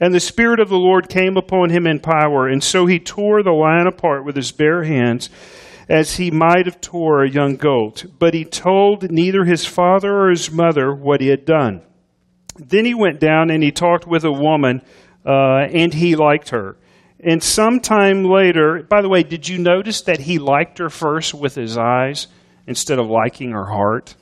And 0.00 0.14
the 0.14 0.20
Spirit 0.20 0.60
of 0.60 0.68
the 0.68 0.76
Lord 0.76 1.08
came 1.08 1.36
upon 1.36 1.70
him 1.70 1.86
in 1.86 1.98
power. 1.98 2.46
And 2.46 2.62
so 2.62 2.86
he 2.86 2.98
tore 2.98 3.42
the 3.42 3.50
lion 3.50 3.86
apart 3.86 4.24
with 4.24 4.36
his 4.36 4.52
bare 4.52 4.84
hands 4.84 5.28
as 5.88 6.16
he 6.16 6.30
might 6.30 6.66
have 6.66 6.80
tore 6.80 7.24
a 7.24 7.30
young 7.30 7.56
goat. 7.56 8.04
But 8.18 8.34
he 8.34 8.44
told 8.44 9.10
neither 9.10 9.44
his 9.44 9.64
father 9.64 10.14
or 10.14 10.30
his 10.30 10.50
mother 10.50 10.94
what 10.94 11.20
he 11.20 11.28
had 11.28 11.44
done. 11.44 11.82
Then 12.58 12.84
he 12.84 12.94
went 12.94 13.20
down 13.20 13.50
and 13.50 13.62
he 13.62 13.72
talked 13.72 14.06
with 14.06 14.24
a 14.24 14.32
woman, 14.32 14.82
uh, 15.24 15.66
and 15.72 15.94
he 15.94 16.16
liked 16.16 16.50
her. 16.50 16.76
And 17.20 17.42
sometime 17.42 18.24
later, 18.24 18.84
by 18.88 19.02
the 19.02 19.08
way, 19.08 19.22
did 19.22 19.48
you 19.48 19.58
notice 19.58 20.02
that 20.02 20.20
he 20.20 20.38
liked 20.38 20.78
her 20.78 20.90
first 20.90 21.34
with 21.34 21.54
his 21.54 21.76
eyes 21.76 22.28
instead 22.66 22.98
of 22.98 23.06
liking 23.06 23.52
her 23.52 23.64
heart? 23.64 24.14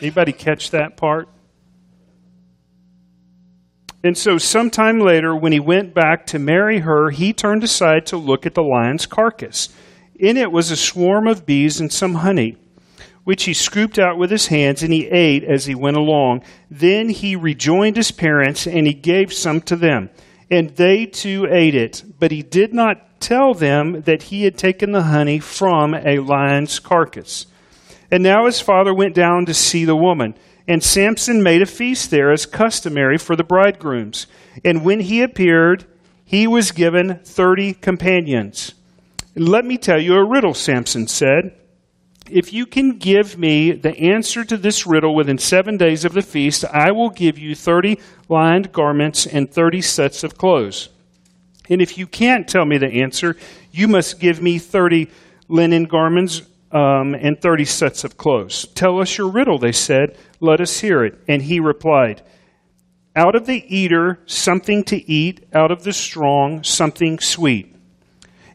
Anybody 0.00 0.32
catch 0.32 0.70
that 0.72 0.96
part? 0.96 1.28
And 4.04 4.18
so, 4.18 4.36
sometime 4.36 4.98
later, 4.98 5.34
when 5.36 5.52
he 5.52 5.60
went 5.60 5.94
back 5.94 6.26
to 6.26 6.38
marry 6.38 6.80
her, 6.80 7.10
he 7.10 7.32
turned 7.32 7.62
aside 7.62 8.06
to 8.06 8.16
look 8.16 8.46
at 8.46 8.54
the 8.54 8.62
lion's 8.62 9.06
carcass. 9.06 9.68
In 10.16 10.36
it 10.36 10.50
was 10.50 10.70
a 10.70 10.76
swarm 10.76 11.28
of 11.28 11.46
bees 11.46 11.80
and 11.80 11.92
some 11.92 12.14
honey, 12.14 12.56
which 13.22 13.44
he 13.44 13.54
scooped 13.54 14.00
out 14.00 14.18
with 14.18 14.30
his 14.30 14.48
hands, 14.48 14.82
and 14.82 14.92
he 14.92 15.06
ate 15.06 15.44
as 15.44 15.66
he 15.66 15.76
went 15.76 15.96
along. 15.96 16.42
Then 16.68 17.10
he 17.10 17.36
rejoined 17.36 17.96
his 17.96 18.10
parents, 18.10 18.66
and 18.66 18.88
he 18.88 18.94
gave 18.94 19.32
some 19.32 19.60
to 19.62 19.76
them. 19.76 20.10
And 20.50 20.70
they 20.70 21.06
too 21.06 21.46
ate 21.48 21.76
it. 21.76 22.02
But 22.18 22.32
he 22.32 22.42
did 22.42 22.74
not 22.74 23.20
tell 23.20 23.54
them 23.54 24.02
that 24.02 24.24
he 24.24 24.42
had 24.42 24.58
taken 24.58 24.90
the 24.90 25.04
honey 25.04 25.38
from 25.38 25.94
a 25.94 26.18
lion's 26.18 26.80
carcass. 26.80 27.46
And 28.10 28.22
now 28.22 28.46
his 28.46 28.60
father 28.60 28.92
went 28.92 29.14
down 29.14 29.46
to 29.46 29.54
see 29.54 29.84
the 29.84 29.96
woman. 29.96 30.34
And 30.68 30.82
Samson 30.82 31.42
made 31.42 31.62
a 31.62 31.66
feast 31.66 32.10
there 32.10 32.30
as 32.30 32.46
customary 32.46 33.18
for 33.18 33.34
the 33.34 33.44
bridegrooms. 33.44 34.26
And 34.64 34.84
when 34.84 35.00
he 35.00 35.22
appeared, 35.22 35.84
he 36.24 36.46
was 36.46 36.70
given 36.70 37.20
30 37.24 37.74
companions. 37.74 38.74
Let 39.34 39.64
me 39.64 39.78
tell 39.78 40.00
you 40.00 40.14
a 40.14 40.24
riddle, 40.24 40.54
Samson 40.54 41.08
said. 41.08 41.54
If 42.30 42.52
you 42.52 42.66
can 42.66 42.98
give 42.98 43.36
me 43.36 43.72
the 43.72 43.96
answer 43.98 44.44
to 44.44 44.56
this 44.56 44.86
riddle 44.86 45.14
within 45.14 45.38
seven 45.38 45.76
days 45.76 46.04
of 46.04 46.12
the 46.12 46.22
feast, 46.22 46.64
I 46.64 46.92
will 46.92 47.10
give 47.10 47.38
you 47.38 47.54
30 47.54 47.98
lined 48.28 48.72
garments 48.72 49.26
and 49.26 49.50
30 49.50 49.80
sets 49.80 50.22
of 50.22 50.38
clothes. 50.38 50.88
And 51.68 51.82
if 51.82 51.98
you 51.98 52.06
can't 52.06 52.48
tell 52.48 52.64
me 52.64 52.78
the 52.78 53.02
answer, 53.02 53.36
you 53.70 53.88
must 53.88 54.20
give 54.20 54.40
me 54.40 54.58
30 54.58 55.10
linen 55.48 55.84
garments 55.84 56.42
um, 56.72 57.14
and 57.14 57.40
30 57.40 57.64
sets 57.64 58.04
of 58.04 58.16
clothes. 58.16 58.66
Tell 58.74 59.00
us 59.00 59.18
your 59.18 59.30
riddle, 59.30 59.58
they 59.58 59.72
said. 59.72 60.16
Let 60.40 60.60
us 60.60 60.80
hear 60.80 61.04
it. 61.04 61.18
And 61.28 61.42
he 61.42 61.60
replied, 61.60 62.22
Out 63.14 63.34
of 63.34 63.46
the 63.46 63.64
eater, 63.68 64.20
something 64.26 64.84
to 64.84 65.10
eat, 65.10 65.46
out 65.52 65.70
of 65.70 65.84
the 65.84 65.92
strong, 65.92 66.64
something 66.64 67.18
sweet. 67.18 67.72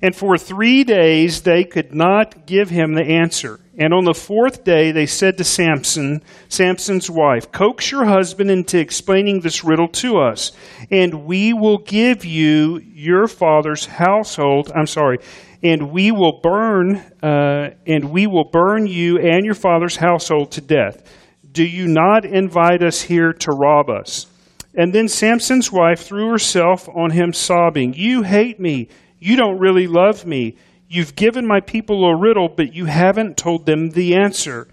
And 0.01 0.15
for 0.15 0.37
three 0.37 0.83
days 0.83 1.41
they 1.41 1.63
could 1.63 1.93
not 1.93 2.45
give 2.45 2.69
him 2.69 2.93
the 2.93 3.03
answer. 3.03 3.59
And 3.79 3.93
on 3.93 4.05
the 4.05 4.13
fourth 4.13 4.63
day 4.63 4.91
they 4.91 5.05
said 5.05 5.37
to 5.37 5.43
Samson, 5.43 6.23
Samson's 6.49 7.09
wife, 7.09 7.51
Coax 7.51 7.91
your 7.91 8.05
husband 8.05 8.49
into 8.49 8.79
explaining 8.79 9.41
this 9.41 9.63
riddle 9.63 9.87
to 9.89 10.17
us, 10.17 10.51
and 10.89 11.25
we 11.25 11.53
will 11.53 11.77
give 11.77 12.25
you 12.25 12.79
your 12.79 13.27
father's 13.27 13.85
household. 13.85 14.71
I'm 14.75 14.87
sorry, 14.87 15.19
and 15.63 15.91
we 15.91 16.11
will 16.11 16.39
burn, 16.41 16.97
uh, 17.23 17.71
and 17.85 18.11
we 18.11 18.27
will 18.27 18.49
burn 18.51 18.87
you 18.87 19.17
and 19.17 19.45
your 19.45 19.55
father's 19.55 19.95
household 19.95 20.51
to 20.51 20.61
death. 20.61 21.03
Do 21.51 21.63
you 21.63 21.87
not 21.87 22.25
invite 22.25 22.83
us 22.83 23.01
here 23.01 23.33
to 23.33 23.51
rob 23.51 23.89
us? 23.89 24.27
And 24.75 24.93
then 24.93 25.07
Samson's 25.07 25.71
wife 25.71 26.01
threw 26.01 26.29
herself 26.29 26.87
on 26.87 27.11
him, 27.11 27.33
sobbing, 27.33 27.93
You 27.95 28.21
hate 28.21 28.59
me. 28.59 28.89
You 29.19 29.35
don't 29.35 29.57
really 29.57 29.87
love 29.87 30.25
me. 30.25 30.57
You've 30.87 31.15
given 31.15 31.47
my 31.47 31.59
people 31.59 32.05
a 32.05 32.15
riddle, 32.15 32.47
but 32.47 32.73
you 32.73 32.85
haven't 32.85 33.37
told 33.37 33.65
them 33.65 33.89
the 33.89 34.15
answer. 34.15 34.67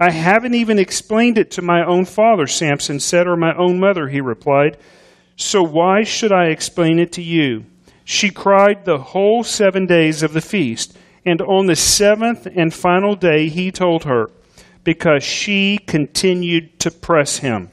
I 0.00 0.10
haven't 0.10 0.54
even 0.54 0.78
explained 0.78 1.36
it 1.36 1.50
to 1.52 1.62
my 1.62 1.84
own 1.84 2.06
father, 2.06 2.46
Samson 2.46 3.00
said, 3.00 3.26
or 3.26 3.36
my 3.36 3.54
own 3.54 3.78
mother, 3.78 4.08
he 4.08 4.22
replied. 4.22 4.78
So 5.36 5.62
why 5.62 6.04
should 6.04 6.32
I 6.32 6.46
explain 6.46 6.98
it 6.98 7.12
to 7.12 7.22
you? 7.22 7.66
She 8.10 8.30
cried 8.30 8.84
the 8.84 8.98
whole 8.98 9.44
seven 9.44 9.86
days 9.86 10.24
of 10.24 10.32
the 10.32 10.40
feast. 10.40 10.98
And 11.24 11.40
on 11.40 11.66
the 11.66 11.76
seventh 11.76 12.44
and 12.44 12.74
final 12.74 13.14
day, 13.14 13.48
he 13.48 13.70
told 13.70 14.02
her, 14.02 14.30
because 14.82 15.22
she 15.22 15.78
continued 15.78 16.80
to 16.80 16.90
press 16.90 17.36
him. 17.36 17.70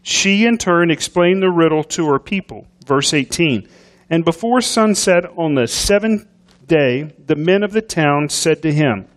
She, 0.00 0.46
in 0.46 0.58
turn, 0.58 0.92
explained 0.92 1.42
the 1.42 1.50
riddle 1.50 1.82
to 1.82 2.06
her 2.10 2.20
people. 2.20 2.68
Verse 2.86 3.12
18. 3.12 3.68
And 4.08 4.24
before 4.24 4.60
sunset 4.60 5.24
on 5.36 5.56
the 5.56 5.66
seventh 5.66 6.24
day, 6.64 7.12
the 7.26 7.34
men 7.34 7.64
of 7.64 7.72
the 7.72 7.82
town 7.82 8.28
said 8.28 8.62
to 8.62 8.72
him, 8.72 9.08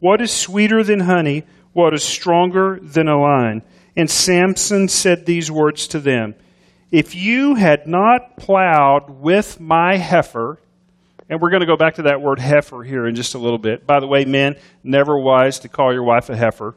What 0.00 0.20
is 0.20 0.32
sweeter 0.32 0.84
than 0.84 1.00
honey? 1.00 1.44
What 1.72 1.94
is 1.94 2.04
stronger 2.04 2.78
than 2.82 3.08
a 3.08 3.18
lion? 3.18 3.62
And 3.96 4.10
Samson 4.10 4.86
said 4.86 5.24
these 5.24 5.50
words 5.50 5.88
to 5.88 5.98
them 5.98 6.34
if 6.90 7.14
you 7.14 7.54
had 7.54 7.86
not 7.86 8.36
plowed 8.36 9.10
with 9.10 9.60
my 9.60 9.96
heifer, 9.96 10.58
and 11.28 11.40
we're 11.40 11.50
going 11.50 11.60
to 11.60 11.66
go 11.66 11.76
back 11.76 11.96
to 11.96 12.02
that 12.02 12.22
word 12.22 12.38
heifer 12.38 12.82
here 12.82 13.06
in 13.06 13.14
just 13.14 13.34
a 13.34 13.38
little 13.38 13.58
bit. 13.58 13.86
By 13.86 14.00
the 14.00 14.06
way, 14.06 14.24
men, 14.24 14.56
never 14.82 15.18
wise 15.18 15.58
to 15.60 15.68
call 15.68 15.92
your 15.92 16.04
wife 16.04 16.30
a 16.30 16.36
heifer. 16.36 16.74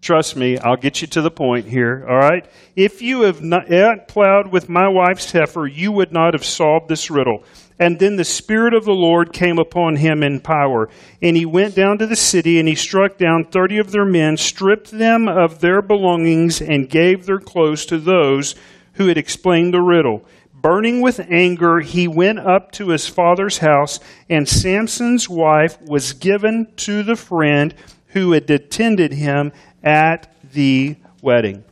Trust 0.00 0.34
me, 0.34 0.58
I'll 0.58 0.76
get 0.76 1.00
you 1.00 1.06
to 1.08 1.22
the 1.22 1.30
point 1.30 1.66
here, 1.66 2.04
all 2.08 2.16
right? 2.16 2.44
If 2.74 3.02
you 3.02 3.22
have 3.22 3.40
not 3.40 3.70
eh, 3.72 3.94
plowed 4.08 4.48
with 4.48 4.68
my 4.68 4.88
wife's 4.88 5.30
heifer, 5.30 5.64
you 5.64 5.92
would 5.92 6.12
not 6.12 6.34
have 6.34 6.44
solved 6.44 6.88
this 6.88 7.08
riddle. 7.08 7.44
And 7.82 7.98
then 7.98 8.14
the 8.14 8.24
Spirit 8.24 8.74
of 8.74 8.84
the 8.84 8.92
Lord 8.92 9.32
came 9.32 9.58
upon 9.58 9.96
him 9.96 10.22
in 10.22 10.38
power. 10.38 10.88
And 11.20 11.36
he 11.36 11.44
went 11.44 11.74
down 11.74 11.98
to 11.98 12.06
the 12.06 12.14
city, 12.14 12.60
and 12.60 12.68
he 12.68 12.76
struck 12.76 13.18
down 13.18 13.46
thirty 13.46 13.78
of 13.78 13.90
their 13.90 14.04
men, 14.04 14.36
stripped 14.36 14.92
them 14.92 15.26
of 15.26 15.58
their 15.58 15.82
belongings, 15.82 16.62
and 16.62 16.88
gave 16.88 17.26
their 17.26 17.40
clothes 17.40 17.84
to 17.86 17.98
those 17.98 18.54
who 18.92 19.08
had 19.08 19.18
explained 19.18 19.74
the 19.74 19.80
riddle. 19.80 20.24
Burning 20.54 21.00
with 21.00 21.18
anger, 21.28 21.80
he 21.80 22.06
went 22.06 22.38
up 22.38 22.70
to 22.70 22.90
his 22.90 23.08
father's 23.08 23.58
house, 23.58 23.98
and 24.30 24.48
Samson's 24.48 25.28
wife 25.28 25.76
was 25.82 26.12
given 26.12 26.68
to 26.76 27.02
the 27.02 27.16
friend 27.16 27.74
who 28.08 28.30
had 28.30 28.48
attended 28.48 29.12
him 29.12 29.50
at 29.82 30.32
the 30.52 30.94
wedding. 31.20 31.64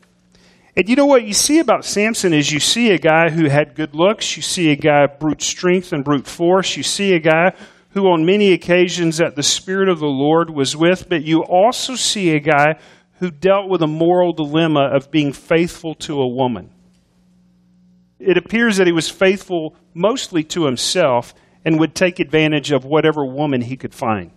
And 0.80 0.88
you 0.88 0.96
know 0.96 1.04
what 1.04 1.26
you 1.26 1.34
see 1.34 1.58
about 1.58 1.84
Samson 1.84 2.32
is 2.32 2.50
you 2.50 2.58
see 2.58 2.90
a 2.90 2.96
guy 2.96 3.28
who 3.28 3.50
had 3.50 3.74
good 3.74 3.94
looks, 3.94 4.34
you 4.34 4.42
see 4.42 4.70
a 4.70 4.76
guy 4.76 5.04
of 5.04 5.18
brute 5.18 5.42
strength 5.42 5.92
and 5.92 6.02
brute 6.02 6.26
force, 6.26 6.74
you 6.74 6.82
see 6.82 7.12
a 7.12 7.18
guy 7.20 7.52
who 7.90 8.06
on 8.06 8.24
many 8.24 8.54
occasions 8.54 9.18
that 9.18 9.36
the 9.36 9.42
Spirit 9.42 9.90
of 9.90 9.98
the 9.98 10.06
Lord 10.06 10.48
was 10.48 10.74
with, 10.74 11.06
but 11.10 11.22
you 11.22 11.42
also 11.42 11.96
see 11.96 12.34
a 12.34 12.40
guy 12.40 12.80
who 13.18 13.30
dealt 13.30 13.68
with 13.68 13.82
a 13.82 13.86
moral 13.86 14.32
dilemma 14.32 14.88
of 14.90 15.10
being 15.10 15.34
faithful 15.34 15.94
to 15.96 16.18
a 16.18 16.26
woman. 16.26 16.70
It 18.18 18.38
appears 18.38 18.78
that 18.78 18.86
he 18.86 18.92
was 18.94 19.10
faithful 19.10 19.76
mostly 19.92 20.44
to 20.44 20.64
himself 20.64 21.34
and 21.62 21.78
would 21.78 21.94
take 21.94 22.20
advantage 22.20 22.72
of 22.72 22.86
whatever 22.86 23.22
woman 23.26 23.60
he 23.60 23.76
could 23.76 23.92
find, 23.94 24.30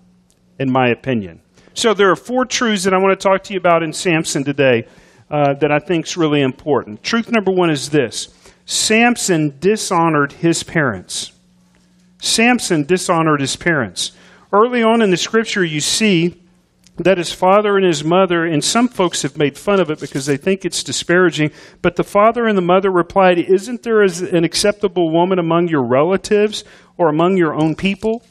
in 0.60 0.70
my 0.70 0.90
opinion. 0.90 1.40
So 1.74 1.94
there 1.94 2.12
are 2.12 2.18
four 2.18 2.44
truths 2.44 2.84
that 2.84 2.94
I 2.94 2.98
want 2.98 3.18
to 3.18 3.24
talk 3.30 3.44
to 3.44 3.54
you 3.54 3.60
about 3.62 3.82
in 3.82 3.94
Samson 3.94 4.44
today 4.44 4.88
uh, 5.34 5.56
that 5.56 5.72
I 5.72 5.80
think 5.80 6.06
is 6.06 6.16
really 6.16 6.42
important. 6.44 7.02
Truth 7.02 7.32
number 7.32 7.52
one 7.52 7.72
is 7.72 7.90
this 7.90 8.28
Samson 8.66 9.56
dishonored 9.60 10.32
his 10.32 10.62
parents. 10.62 11.32
Samson 12.22 12.84
dishonored 12.84 13.42
his 13.42 13.56
parents. 13.56 14.12
Early 14.52 14.84
on 14.84 15.02
in 15.02 15.10
the 15.10 15.18
scripture, 15.18 15.66
you 15.66 15.82
see 15.82 16.40
that 16.98 17.18
his 17.18 17.34
father 17.34 17.76
and 17.76 17.84
his 17.84 18.04
mother, 18.04 18.46
and 18.46 18.64
some 18.64 18.88
folks 18.88 19.24
have 19.24 19.36
made 19.36 19.58
fun 19.58 19.80
of 19.80 19.90
it 19.90 20.00
because 20.00 20.28
they 20.28 20.38
think 20.38 20.64
it's 20.64 20.84
disparaging, 20.84 21.52
but 21.82 21.96
the 21.96 22.04
father 22.04 22.46
and 22.46 22.56
the 22.56 22.62
mother 22.62 22.92
replied, 22.92 23.40
Isn't 23.40 23.82
there 23.82 24.04
an 24.04 24.44
acceptable 24.44 25.10
woman 25.10 25.40
among 25.40 25.68
your 25.68 25.82
relatives 25.82 26.64
or 26.96 27.10
among 27.10 27.38
your 27.38 27.56
own 27.56 27.74
people? 27.74 28.22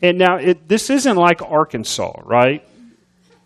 And 0.00 0.16
now, 0.16 0.36
it, 0.36 0.68
this 0.68 0.90
isn't 0.90 1.16
like 1.16 1.42
Arkansas, 1.42 2.20
right? 2.24 2.64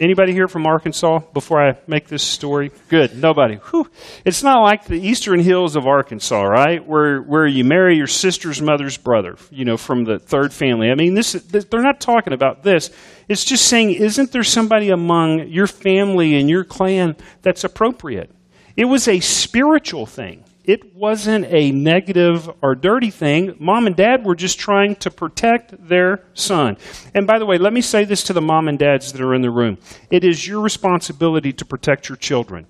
Anybody 0.04 0.34
here 0.34 0.48
from 0.48 0.66
Arkansas 0.66 1.20
before 1.32 1.66
I 1.66 1.78
make 1.86 2.08
this 2.08 2.22
story? 2.22 2.72
Good. 2.90 3.16
Nobody. 3.16 3.54
Whew. 3.54 3.90
It's 4.26 4.42
not 4.42 4.60
like 4.60 4.84
the 4.84 5.00
eastern 5.00 5.40
hills 5.40 5.76
of 5.76 5.86
Arkansas, 5.86 6.42
right? 6.42 6.86
Where 6.86 7.22
where 7.22 7.46
you 7.46 7.64
marry 7.64 7.96
your 7.96 8.06
sister's 8.06 8.60
mother's 8.60 8.98
brother, 8.98 9.38
you 9.50 9.64
know, 9.64 9.78
from 9.78 10.04
the 10.04 10.18
third 10.18 10.52
family. 10.52 10.90
I 10.90 10.94
mean, 10.94 11.14
this, 11.14 11.32
they're 11.32 11.80
not 11.80 12.02
talking 12.02 12.34
about 12.34 12.62
this. 12.62 12.90
It's 13.28 13.46
just 13.46 13.66
saying 13.66 13.92
isn't 13.92 14.30
there 14.30 14.44
somebody 14.44 14.90
among 14.90 15.48
your 15.48 15.66
family 15.66 16.34
and 16.38 16.50
your 16.50 16.64
clan 16.64 17.16
that's 17.40 17.64
appropriate? 17.64 18.30
It 18.76 18.84
was 18.84 19.08
a 19.08 19.20
spiritual 19.20 20.04
thing 20.04 20.44
it 20.64 20.94
wasn't 20.94 21.44
a 21.50 21.70
negative 21.70 22.50
or 22.62 22.74
dirty 22.74 23.10
thing. 23.10 23.54
Mom 23.58 23.86
and 23.86 23.94
dad 23.94 24.24
were 24.24 24.34
just 24.34 24.58
trying 24.58 24.96
to 24.96 25.10
protect 25.10 25.88
their 25.88 26.24
son. 26.32 26.78
And 27.14 27.26
by 27.26 27.38
the 27.38 27.46
way, 27.46 27.58
let 27.58 27.72
me 27.72 27.82
say 27.82 28.04
this 28.04 28.22
to 28.24 28.32
the 28.32 28.40
mom 28.40 28.68
and 28.68 28.78
dads 28.78 29.12
that 29.12 29.20
are 29.20 29.34
in 29.34 29.42
the 29.42 29.50
room 29.50 29.78
it 30.10 30.24
is 30.24 30.46
your 30.46 30.60
responsibility 30.60 31.52
to 31.52 31.64
protect 31.64 32.08
your 32.08 32.16
children. 32.16 32.66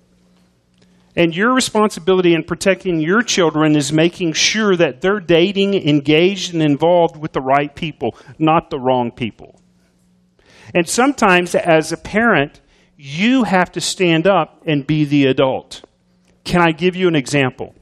And 1.15 1.33
your 1.33 1.53
responsibility 1.53 2.33
in 2.33 2.43
protecting 2.43 2.99
your 2.99 3.21
children 3.21 3.77
is 3.77 3.93
making 3.93 4.33
sure 4.33 4.75
that 4.75 4.99
they're 4.99 5.21
dating, 5.21 5.73
engaged, 5.73 6.53
and 6.53 6.61
involved 6.61 7.15
with 7.15 7.31
the 7.31 7.39
right 7.39 7.73
people, 7.73 8.17
not 8.37 8.69
the 8.69 8.79
wrong 8.79 9.11
people. 9.11 9.61
And 10.73 10.89
sometimes, 10.89 11.55
as 11.55 11.93
a 11.93 11.97
parent, 11.97 12.59
You 12.97 13.43
have 13.43 13.71
to 13.73 13.81
stand 13.81 14.25
up 14.25 14.63
and 14.65 14.87
be 14.87 15.03
the 15.03 15.25
adult. 15.25 15.83
Can 16.45 16.61
I 16.61 16.71
give 16.71 16.95
you 16.95 17.07
an 17.07 17.15
example? 17.15 17.75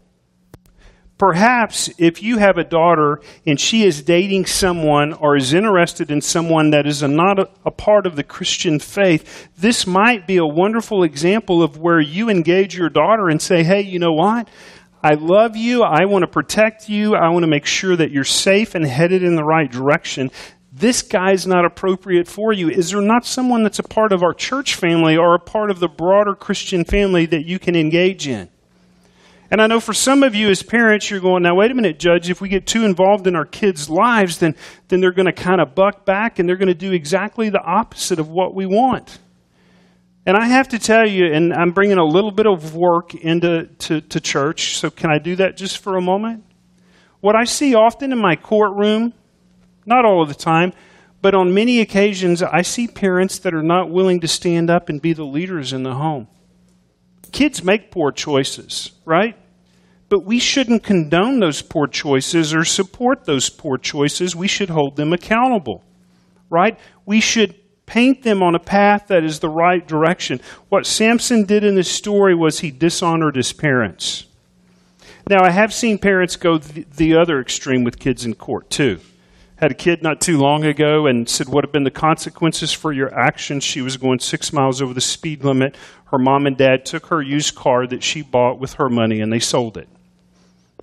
Perhaps 1.17 1.91
if 1.99 2.23
you 2.23 2.39
have 2.39 2.57
a 2.57 2.63
daughter 2.63 3.21
and 3.45 3.59
she 3.59 3.83
is 3.83 4.01
dating 4.01 4.45
someone 4.45 5.13
or 5.13 5.37
is 5.37 5.53
interested 5.53 6.09
in 6.09 6.21
someone 6.21 6.71
that 6.71 6.87
is 6.87 7.03
a, 7.03 7.07
not 7.07 7.39
a, 7.39 7.49
a, 7.65 7.71
part 7.71 8.07
of 8.07 8.15
the 8.15 8.23
Christian 8.23 8.79
faith, 8.79 9.47
this 9.55 9.85
might 9.85 10.25
be 10.25 10.37
a 10.37 10.45
wonderful 10.45 11.03
example 11.03 11.61
of 11.61 11.77
where 11.77 11.99
you 11.99 12.29
engage 12.29 12.75
your 12.75 12.89
daughter 12.89 13.29
and 13.29 13.41
say, 13.41 13.63
hey, 13.63 13.81
you 13.81 13.99
know 13.99 14.11
what? 14.11 14.49
I 15.03 15.13
love 15.13 15.55
you. 15.55 15.83
I 15.83 16.05
want 16.05 16.23
to 16.23 16.27
protect 16.27 16.89
you. 16.89 17.13
I 17.13 17.29
want 17.29 17.43
to 17.43 17.49
make 17.49 17.65
sure 17.65 17.95
that 17.95 18.11
you're 18.11 18.23
safe 18.23 18.73
and 18.73 18.85
headed 18.85 19.21
in 19.21 19.35
the 19.35 19.43
right 19.43 19.71
direction. 19.71 20.31
This 20.71 21.03
guy's 21.03 21.45
not 21.45 21.65
appropriate 21.65 22.27
for 22.27 22.51
you. 22.51 22.69
Is 22.69 22.89
there 22.89 23.01
not 23.01 23.25
someone 23.25 23.61
that's 23.61 23.79
a 23.79 23.83
part 23.83 24.11
of 24.11 24.23
our 24.23 24.33
church 24.33 24.75
family 24.75 25.15
or 25.15 25.35
a 25.35 25.39
part 25.39 25.69
of 25.69 25.79
the 25.79 25.87
broader 25.87 26.33
Christian 26.33 26.83
family 26.83 27.27
that 27.27 27.45
you 27.45 27.59
can 27.59 27.75
engage 27.75 28.27
in? 28.27 28.49
And 29.53 29.61
I 29.61 29.67
know 29.67 29.79
for 29.79 29.93
some 29.93 30.23
of 30.23 30.33
you 30.33 30.49
as 30.49 30.63
parents, 30.63 31.11
you're 31.11 31.19
going, 31.19 31.43
now 31.43 31.53
wait 31.53 31.69
a 31.69 31.75
minute, 31.75 31.99
Judge, 31.99 32.27
if 32.31 32.41
we 32.41 32.49
get 32.49 32.65
too 32.65 32.85
involved 32.85 33.27
in 33.27 33.35
our 33.35 33.45
kids' 33.45 33.87
lives, 33.87 34.39
then, 34.39 34.55
then 34.87 34.99
they're 34.99 35.11
going 35.11 35.27
to 35.27 35.31
kind 35.31 35.61
of 35.61 35.75
buck 35.75 36.05
back 36.05 36.39
and 36.39 36.49
they're 36.49 36.57
going 36.57 36.69
to 36.69 36.73
do 36.73 36.91
exactly 36.91 37.49
the 37.49 37.61
opposite 37.61 38.17
of 38.17 38.27
what 38.27 38.55
we 38.55 38.65
want. 38.65 39.19
And 40.25 40.35
I 40.35 40.47
have 40.47 40.69
to 40.69 40.79
tell 40.79 41.07
you, 41.07 41.31
and 41.31 41.53
I'm 41.53 41.69
bringing 41.69 41.99
a 41.99 42.03
little 42.03 42.31
bit 42.31 42.47
of 42.47 42.73
work 42.73 43.13
into 43.13 43.67
to, 43.67 44.01
to 44.01 44.19
church, 44.19 44.75
so 44.75 44.89
can 44.89 45.11
I 45.11 45.19
do 45.19 45.35
that 45.35 45.55
just 45.55 45.77
for 45.83 45.97
a 45.97 46.01
moment? 46.01 46.43
What 47.19 47.35
I 47.35 47.43
see 47.43 47.75
often 47.75 48.11
in 48.11 48.17
my 48.17 48.35
courtroom, 48.35 49.13
not 49.85 50.03
all 50.03 50.23
of 50.23 50.29
the 50.29 50.33
time, 50.33 50.73
but 51.21 51.35
on 51.35 51.53
many 51.53 51.79
occasions, 51.79 52.41
I 52.41 52.63
see 52.63 52.87
parents 52.87 53.37
that 53.37 53.53
are 53.53 53.61
not 53.61 53.91
willing 53.91 54.19
to 54.21 54.27
stand 54.27 54.71
up 54.71 54.89
and 54.89 54.99
be 54.99 55.13
the 55.13 55.25
leaders 55.25 55.73
in 55.73 55.83
the 55.83 55.93
home. 55.93 56.27
Kids 57.31 57.63
make 57.63 57.91
poor 57.91 58.11
choices, 58.11 58.93
right? 59.05 59.37
But 60.13 60.25
we 60.25 60.37
shouldn't 60.37 60.83
condone 60.83 61.39
those 61.39 61.63
poor 61.63 61.87
choices 61.87 62.53
or 62.53 62.65
support 62.65 63.25
those 63.25 63.49
poor 63.49 63.79
choices. 63.79 64.35
We 64.35 64.47
should 64.47 64.69
hold 64.69 64.95
them 64.95 65.11
accountable, 65.11 65.83
right? 66.51 66.79
We 67.03 67.19
should 67.19 67.55
paint 67.87 68.21
them 68.21 68.43
on 68.43 68.53
a 68.53 68.59
path 68.59 69.07
that 69.07 69.23
is 69.23 69.39
the 69.39 69.49
right 69.49 69.87
direction. 69.87 70.39
What 70.69 70.85
Samson 70.85 71.45
did 71.45 71.63
in 71.63 71.73
this 71.73 71.89
story 71.89 72.35
was 72.35 72.59
he 72.59 72.69
dishonored 72.69 73.35
his 73.35 73.53
parents. 73.53 74.27
Now, 75.27 75.43
I 75.43 75.49
have 75.49 75.73
seen 75.73 75.97
parents 75.97 76.35
go 76.35 76.59
the, 76.59 76.85
the 76.95 77.15
other 77.15 77.41
extreme 77.41 77.83
with 77.83 77.97
kids 77.97 78.23
in 78.23 78.35
court, 78.35 78.69
too. 78.69 78.99
Had 79.55 79.71
a 79.71 79.73
kid 79.73 80.03
not 80.03 80.21
too 80.21 80.37
long 80.37 80.63
ago 80.63 81.07
and 81.07 81.27
said 81.27 81.49
what 81.49 81.63
have 81.63 81.71
been 81.71 81.85
the 81.85 81.89
consequences 81.89 82.71
for 82.71 82.93
your 82.93 83.11
actions. 83.17 83.63
She 83.63 83.81
was 83.81 83.97
going 83.97 84.19
six 84.19 84.53
miles 84.53 84.79
over 84.79 84.93
the 84.93 85.01
speed 85.01 85.43
limit. 85.43 85.75
Her 86.11 86.19
mom 86.19 86.45
and 86.45 86.55
dad 86.55 86.85
took 86.85 87.07
her 87.07 87.19
used 87.19 87.55
car 87.55 87.87
that 87.87 88.03
she 88.03 88.21
bought 88.21 88.59
with 88.59 88.73
her 88.73 88.89
money 88.89 89.19
and 89.19 89.33
they 89.33 89.39
sold 89.39 89.75
it. 89.75 89.89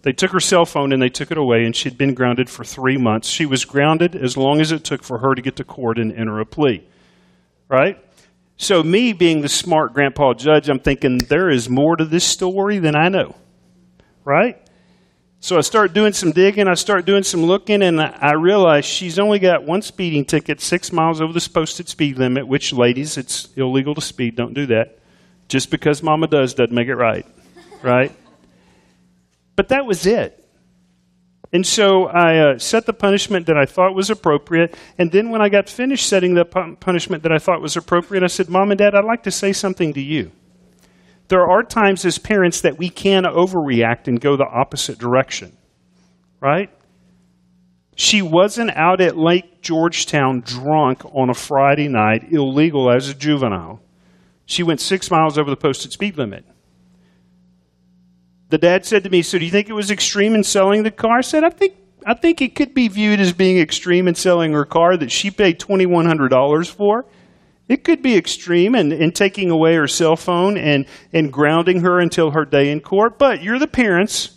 They 0.02 0.12
took 0.12 0.30
her 0.30 0.40
cell 0.40 0.64
phone 0.64 0.92
and 0.92 1.02
they 1.02 1.08
took 1.10 1.30
it 1.30 1.36
away, 1.36 1.64
and 1.64 1.76
she'd 1.76 1.98
been 1.98 2.14
grounded 2.14 2.48
for 2.48 2.64
three 2.64 2.96
months. 2.96 3.28
She 3.28 3.46
was 3.46 3.64
grounded 3.64 4.16
as 4.16 4.36
long 4.36 4.60
as 4.60 4.72
it 4.72 4.84
took 4.84 5.02
for 5.02 5.18
her 5.18 5.34
to 5.34 5.42
get 5.42 5.56
to 5.56 5.64
court 5.64 5.98
and 5.98 6.12
enter 6.12 6.40
a 6.40 6.46
plea. 6.46 6.82
Right? 7.68 8.02
So, 8.56 8.82
me 8.82 9.12
being 9.12 9.40
the 9.40 9.48
smart 9.48 9.94
grandpa 9.94 10.34
judge, 10.34 10.68
I'm 10.68 10.80
thinking 10.80 11.18
there 11.18 11.50
is 11.50 11.68
more 11.68 11.96
to 11.96 12.04
this 12.04 12.24
story 12.24 12.78
than 12.78 12.94
I 12.96 13.08
know. 13.08 13.34
Right? 14.24 14.60
So 15.42 15.56
I 15.56 15.62
start 15.62 15.94
doing 15.94 16.12
some 16.12 16.32
digging, 16.32 16.68
I 16.68 16.74
start 16.74 17.06
doing 17.06 17.22
some 17.22 17.42
looking, 17.42 17.82
and 17.82 17.98
I 17.98 18.32
realize 18.34 18.84
she's 18.84 19.18
only 19.18 19.38
got 19.38 19.64
one 19.64 19.80
speeding 19.80 20.26
ticket, 20.26 20.60
six 20.60 20.92
miles 20.92 21.22
over 21.22 21.32
the 21.32 21.48
posted 21.48 21.88
speed 21.88 22.18
limit, 22.18 22.46
which, 22.46 22.74
ladies, 22.74 23.16
it's 23.16 23.48
illegal 23.56 23.94
to 23.94 24.02
speed. 24.02 24.36
Don't 24.36 24.52
do 24.52 24.66
that. 24.66 24.98
Just 25.48 25.70
because 25.70 26.02
mama 26.02 26.26
does 26.26 26.52
doesn't 26.52 26.74
make 26.74 26.88
it 26.88 26.94
right. 26.94 27.26
Right? 27.82 28.12
But 29.60 29.68
that 29.68 29.84
was 29.84 30.06
it. 30.06 30.42
And 31.52 31.66
so 31.66 32.06
I 32.06 32.38
uh, 32.38 32.58
set 32.58 32.86
the 32.86 32.94
punishment 32.94 33.44
that 33.48 33.58
I 33.58 33.66
thought 33.66 33.94
was 33.94 34.08
appropriate. 34.08 34.74
And 34.96 35.12
then 35.12 35.28
when 35.28 35.42
I 35.42 35.50
got 35.50 35.68
finished 35.68 36.08
setting 36.08 36.32
the 36.32 36.46
punishment 36.46 37.24
that 37.24 37.30
I 37.30 37.38
thought 37.38 37.60
was 37.60 37.76
appropriate, 37.76 38.24
I 38.24 38.28
said, 38.28 38.48
Mom 38.48 38.70
and 38.70 38.78
Dad, 38.78 38.94
I'd 38.94 39.04
like 39.04 39.24
to 39.24 39.30
say 39.30 39.52
something 39.52 39.92
to 39.92 40.00
you. 40.00 40.32
There 41.28 41.46
are 41.46 41.62
times 41.62 42.06
as 42.06 42.16
parents 42.16 42.62
that 42.62 42.78
we 42.78 42.88
can 42.88 43.24
overreact 43.24 44.08
and 44.08 44.18
go 44.18 44.34
the 44.34 44.46
opposite 44.46 44.96
direction, 44.96 45.54
right? 46.40 46.70
She 47.96 48.22
wasn't 48.22 48.70
out 48.70 49.02
at 49.02 49.18
Lake 49.18 49.60
Georgetown 49.60 50.40
drunk 50.40 51.04
on 51.14 51.28
a 51.28 51.34
Friday 51.34 51.88
night, 51.88 52.32
illegal 52.32 52.90
as 52.90 53.10
a 53.10 53.14
juvenile. 53.14 53.82
She 54.46 54.62
went 54.62 54.80
six 54.80 55.10
miles 55.10 55.36
over 55.36 55.50
the 55.50 55.56
posted 55.56 55.92
speed 55.92 56.16
limit 56.16 56.46
the 58.50 58.58
dad 58.58 58.84
said 58.84 59.04
to 59.04 59.10
me, 59.10 59.22
"So 59.22 59.38
do 59.38 59.44
you 59.44 59.50
think 59.50 59.68
it 59.68 59.72
was 59.72 59.90
extreme 59.90 60.34
in 60.34 60.44
selling 60.44 60.82
the 60.82 60.90
car?" 60.90 61.18
I 61.18 61.22
said, 61.22 61.44
"I 61.44 61.50
think 61.50 61.74
I 62.06 62.14
think 62.14 62.42
it 62.42 62.54
could 62.54 62.74
be 62.74 62.88
viewed 62.88 63.20
as 63.20 63.32
being 63.32 63.58
extreme 63.58 64.08
in 64.08 64.14
selling 64.14 64.52
her 64.52 64.64
car 64.64 64.96
that 64.96 65.10
she 65.10 65.30
paid 65.30 65.58
twenty 65.58 65.86
one 65.86 66.06
hundred 66.06 66.28
dollars 66.28 66.68
for. 66.68 67.06
It 67.68 67.84
could 67.84 68.02
be 68.02 68.16
extreme 68.16 68.74
in, 68.74 68.90
in 68.90 69.12
taking 69.12 69.48
away 69.50 69.76
her 69.76 69.86
cell 69.86 70.16
phone 70.16 70.56
and 70.56 70.86
and 71.12 71.32
grounding 71.32 71.80
her 71.80 72.00
until 72.00 72.32
her 72.32 72.44
day 72.44 72.70
in 72.70 72.80
court. 72.80 73.18
But 73.18 73.42
you're 73.42 73.58
the 73.58 73.68
parents." 73.68 74.36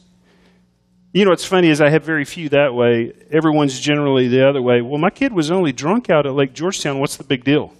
You 1.15 1.26
know 1.26 1.30
what's 1.30 1.45
funny 1.45 1.69
is 1.69 1.80
I 1.80 1.89
have 1.89 2.04
very 2.04 2.26
few 2.26 2.49
that 2.49 2.73
way. 2.73 3.13
Everyone's 3.30 3.80
generally 3.80 4.28
the 4.30 4.49
other 4.49 4.63
way. 4.63 4.82
Well, 4.82 4.97
my 4.97 5.12
kid 5.12 5.32
was 5.32 5.52
only 5.52 5.71
drunk 5.71 6.10
out 6.10 6.26
at 6.26 6.34
Lake 6.34 6.54
Georgetown. 6.54 6.99
What's 6.99 7.17
the 7.17 7.23
big 7.23 7.43
deal? 7.43 7.71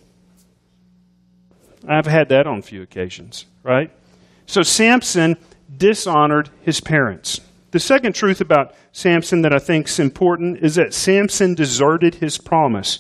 I've 1.88 2.06
had 2.06 2.30
that 2.30 2.46
on 2.46 2.60
a 2.60 2.62
few 2.62 2.84
occasions, 2.84 3.46
right? 3.64 3.90
So 4.46 4.62
Samson 4.62 5.36
dishonored 5.78 6.50
his 6.62 6.80
parents. 6.80 7.42
The 7.72 7.80
second 7.80 8.14
truth 8.14 8.40
about 8.40 8.76
Samson 8.92 9.42
that 9.42 9.54
I 9.54 9.60
think 9.60 9.88
is 9.88 10.00
important 10.00 10.60
is 10.60 10.76
that 10.76 10.94
Samson 10.94 11.56
deserted 11.56 12.16
his 12.16 12.38
promise. 12.38 13.00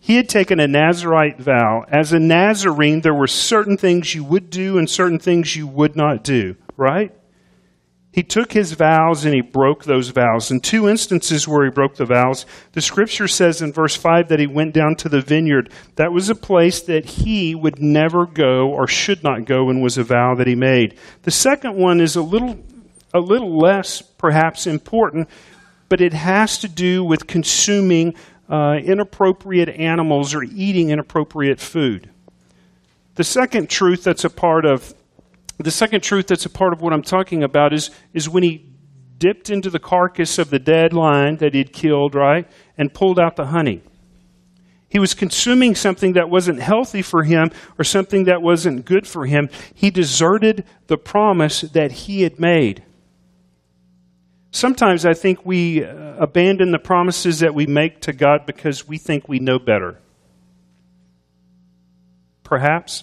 He 0.00 0.16
had 0.16 0.28
taken 0.28 0.60
a 0.60 0.68
Nazarite 0.68 1.38
vow. 1.38 1.84
As 1.88 2.12
a 2.12 2.18
Nazarene, 2.18 3.02
there 3.02 3.14
were 3.14 3.26
certain 3.26 3.76
things 3.76 4.14
you 4.14 4.24
would 4.24 4.50
do 4.50 4.78
and 4.78 4.88
certain 4.88 5.18
things 5.18 5.56
you 5.56 5.66
would 5.66 5.96
not 5.96 6.24
do, 6.24 6.56
right? 6.76 7.14
He 8.14 8.22
took 8.22 8.52
his 8.52 8.74
vows 8.74 9.24
and 9.24 9.34
he 9.34 9.40
broke 9.40 9.82
those 9.82 10.10
vows. 10.10 10.52
In 10.52 10.60
two 10.60 10.88
instances 10.88 11.48
where 11.48 11.64
he 11.64 11.70
broke 11.72 11.96
the 11.96 12.04
vows, 12.04 12.46
the 12.70 12.80
scripture 12.80 13.26
says 13.26 13.60
in 13.60 13.72
verse 13.72 13.96
5 13.96 14.28
that 14.28 14.38
he 14.38 14.46
went 14.46 14.72
down 14.72 14.94
to 14.98 15.08
the 15.08 15.20
vineyard. 15.20 15.72
That 15.96 16.12
was 16.12 16.30
a 16.30 16.36
place 16.36 16.80
that 16.82 17.04
he 17.04 17.56
would 17.56 17.82
never 17.82 18.24
go 18.24 18.68
or 18.68 18.86
should 18.86 19.24
not 19.24 19.46
go 19.46 19.68
and 19.68 19.82
was 19.82 19.98
a 19.98 20.04
vow 20.04 20.36
that 20.36 20.46
he 20.46 20.54
made. 20.54 20.96
The 21.22 21.32
second 21.32 21.74
one 21.74 22.00
is 22.00 22.14
a 22.14 22.22
little, 22.22 22.56
a 23.12 23.18
little 23.18 23.58
less 23.58 24.00
perhaps 24.00 24.68
important, 24.68 25.28
but 25.88 26.00
it 26.00 26.12
has 26.12 26.58
to 26.58 26.68
do 26.68 27.02
with 27.02 27.26
consuming 27.26 28.14
uh, 28.48 28.76
inappropriate 28.80 29.70
animals 29.70 30.36
or 30.36 30.44
eating 30.44 30.90
inappropriate 30.90 31.58
food. 31.58 32.10
The 33.16 33.24
second 33.24 33.70
truth 33.70 34.04
that's 34.04 34.24
a 34.24 34.30
part 34.30 34.64
of 34.64 34.94
the 35.58 35.70
second 35.70 36.02
truth 36.02 36.26
that's 36.26 36.46
a 36.46 36.50
part 36.50 36.72
of 36.72 36.80
what 36.80 36.92
I'm 36.92 37.02
talking 37.02 37.42
about 37.42 37.72
is, 37.72 37.90
is 38.12 38.28
when 38.28 38.42
he 38.42 38.66
dipped 39.18 39.50
into 39.50 39.70
the 39.70 39.78
carcass 39.78 40.38
of 40.38 40.50
the 40.50 40.58
dead 40.58 40.92
lion 40.92 41.36
that 41.36 41.54
he'd 41.54 41.72
killed, 41.72 42.14
right, 42.14 42.46
and 42.76 42.92
pulled 42.92 43.20
out 43.20 43.36
the 43.36 43.46
honey. 43.46 43.82
He 44.88 44.98
was 44.98 45.14
consuming 45.14 45.74
something 45.74 46.12
that 46.12 46.30
wasn't 46.30 46.60
healthy 46.60 47.02
for 47.02 47.24
him 47.24 47.50
or 47.78 47.84
something 47.84 48.24
that 48.24 48.42
wasn't 48.42 48.84
good 48.84 49.06
for 49.06 49.26
him. 49.26 49.48
He 49.74 49.90
deserted 49.90 50.64
the 50.86 50.96
promise 50.96 51.62
that 51.62 51.90
he 51.90 52.22
had 52.22 52.38
made. 52.38 52.84
Sometimes 54.52 55.04
I 55.04 55.14
think 55.14 55.44
we 55.44 55.84
uh, 55.84 56.14
abandon 56.18 56.70
the 56.70 56.78
promises 56.78 57.40
that 57.40 57.54
we 57.54 57.66
make 57.66 58.02
to 58.02 58.12
God 58.12 58.46
because 58.46 58.86
we 58.86 58.98
think 58.98 59.28
we 59.28 59.40
know 59.40 59.58
better. 59.58 59.98
Perhaps. 62.44 63.02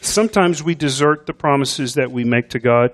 Sometimes 0.00 0.62
we 0.62 0.74
desert 0.74 1.26
the 1.26 1.34
promises 1.34 1.94
that 1.94 2.10
we 2.10 2.24
make 2.24 2.50
to 2.50 2.58
God. 2.58 2.90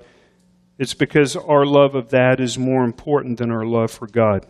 It's 0.79 0.95
because 0.95 1.37
our 1.37 1.65
love 1.65 1.95
of 1.95 2.11
that 2.11 2.41
is 2.41 2.59
more 2.59 2.85
important 2.85 3.39
than 3.39 3.51
our 3.51 3.65
love 3.65 3.91
for 3.91 4.07
God. 4.07 4.47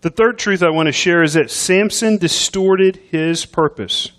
The 0.00 0.10
third 0.10 0.38
truth 0.38 0.62
I 0.62 0.70
want 0.70 0.86
to 0.86 0.92
share 0.92 1.22
is 1.22 1.34
that 1.34 1.50
Samson 1.50 2.18
distorted 2.18 2.96
his 3.10 3.44
purpose. 3.44 4.12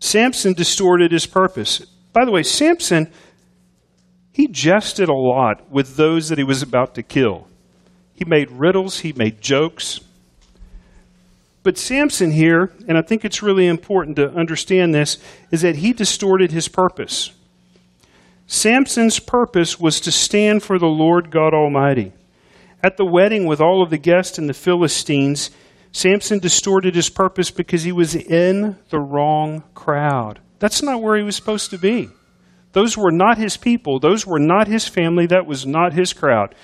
Samson 0.00 0.52
distorted 0.52 1.12
his 1.12 1.26
purpose. 1.26 1.78
By 2.12 2.24
the 2.24 2.32
way, 2.32 2.42
Samson, 2.42 3.10
he 4.32 4.48
jested 4.48 5.08
a 5.08 5.14
lot 5.14 5.70
with 5.70 5.96
those 5.96 6.28
that 6.28 6.38
he 6.38 6.44
was 6.44 6.60
about 6.60 6.96
to 6.96 7.02
kill. 7.02 7.46
He 8.12 8.24
made 8.24 8.50
riddles, 8.50 9.00
he 9.00 9.12
made 9.12 9.40
jokes. 9.40 10.00
But 11.64 11.78
Samson 11.78 12.30
here, 12.30 12.72
and 12.86 12.96
I 12.96 13.02
think 13.02 13.24
it's 13.24 13.42
really 13.42 13.66
important 13.66 14.16
to 14.16 14.28
understand 14.28 14.94
this, 14.94 15.18
is 15.50 15.62
that 15.62 15.76
he 15.76 15.92
distorted 15.94 16.52
his 16.52 16.68
purpose. 16.68 17.32
Samson's 18.46 19.18
purpose 19.18 19.80
was 19.80 19.98
to 20.00 20.12
stand 20.12 20.62
for 20.62 20.78
the 20.78 20.86
Lord 20.86 21.30
God 21.30 21.54
Almighty. 21.54 22.12
At 22.82 22.98
the 22.98 23.06
wedding 23.06 23.46
with 23.46 23.62
all 23.62 23.82
of 23.82 23.88
the 23.88 23.96
guests 23.96 24.36
and 24.36 24.46
the 24.46 24.52
Philistines, 24.54 25.50
Samson 25.90 26.38
distorted 26.38 26.94
his 26.94 27.08
purpose 27.08 27.50
because 27.50 27.82
he 27.82 27.92
was 27.92 28.14
in 28.14 28.76
the 28.90 29.00
wrong 29.00 29.64
crowd. 29.74 30.40
That's 30.58 30.82
not 30.82 31.00
where 31.00 31.16
he 31.16 31.22
was 31.22 31.34
supposed 31.34 31.70
to 31.70 31.78
be. 31.78 32.10
Those 32.72 32.98
were 32.98 33.12
not 33.12 33.38
his 33.38 33.56
people. 33.56 34.00
Those 34.00 34.26
were 34.26 34.38
not 34.38 34.68
his 34.68 34.86
family. 34.86 35.26
That 35.26 35.46
was 35.46 35.64
not 35.64 35.94
his 35.94 36.12
crowd. 36.12 36.54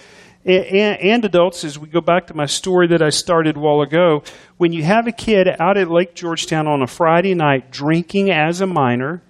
And, 0.44 1.24
adults, 1.24 1.64
as 1.64 1.78
we 1.78 1.88
go 1.88 2.00
back 2.00 2.26
to 2.28 2.34
my 2.34 2.46
story 2.46 2.86
that 2.88 3.02
I 3.02 3.10
started 3.10 3.56
a 3.56 3.60
while 3.60 3.82
ago, 3.82 4.22
when 4.56 4.72
you 4.72 4.82
have 4.84 5.06
a 5.06 5.12
kid 5.12 5.48
out 5.58 5.76
at 5.76 5.90
Lake 5.90 6.14
Georgetown 6.14 6.66
on 6.66 6.80
a 6.80 6.86
Friday 6.86 7.34
night 7.34 7.70
drinking 7.70 8.30
as 8.30 8.62
a 8.62 8.66
minor, 8.66 9.22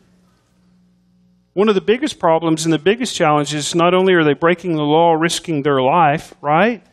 one 1.52 1.68
of 1.68 1.74
the 1.74 1.80
biggest 1.80 2.20
problems 2.20 2.64
and 2.64 2.72
the 2.72 2.78
biggest 2.78 3.16
challenges 3.16 3.74
not 3.74 3.92
only 3.92 4.14
are 4.14 4.22
they 4.22 4.34
breaking 4.34 4.76
the 4.76 4.82
law, 4.82 5.12
risking 5.12 5.62
their 5.62 5.82
life, 5.82 6.32
right? 6.40 6.86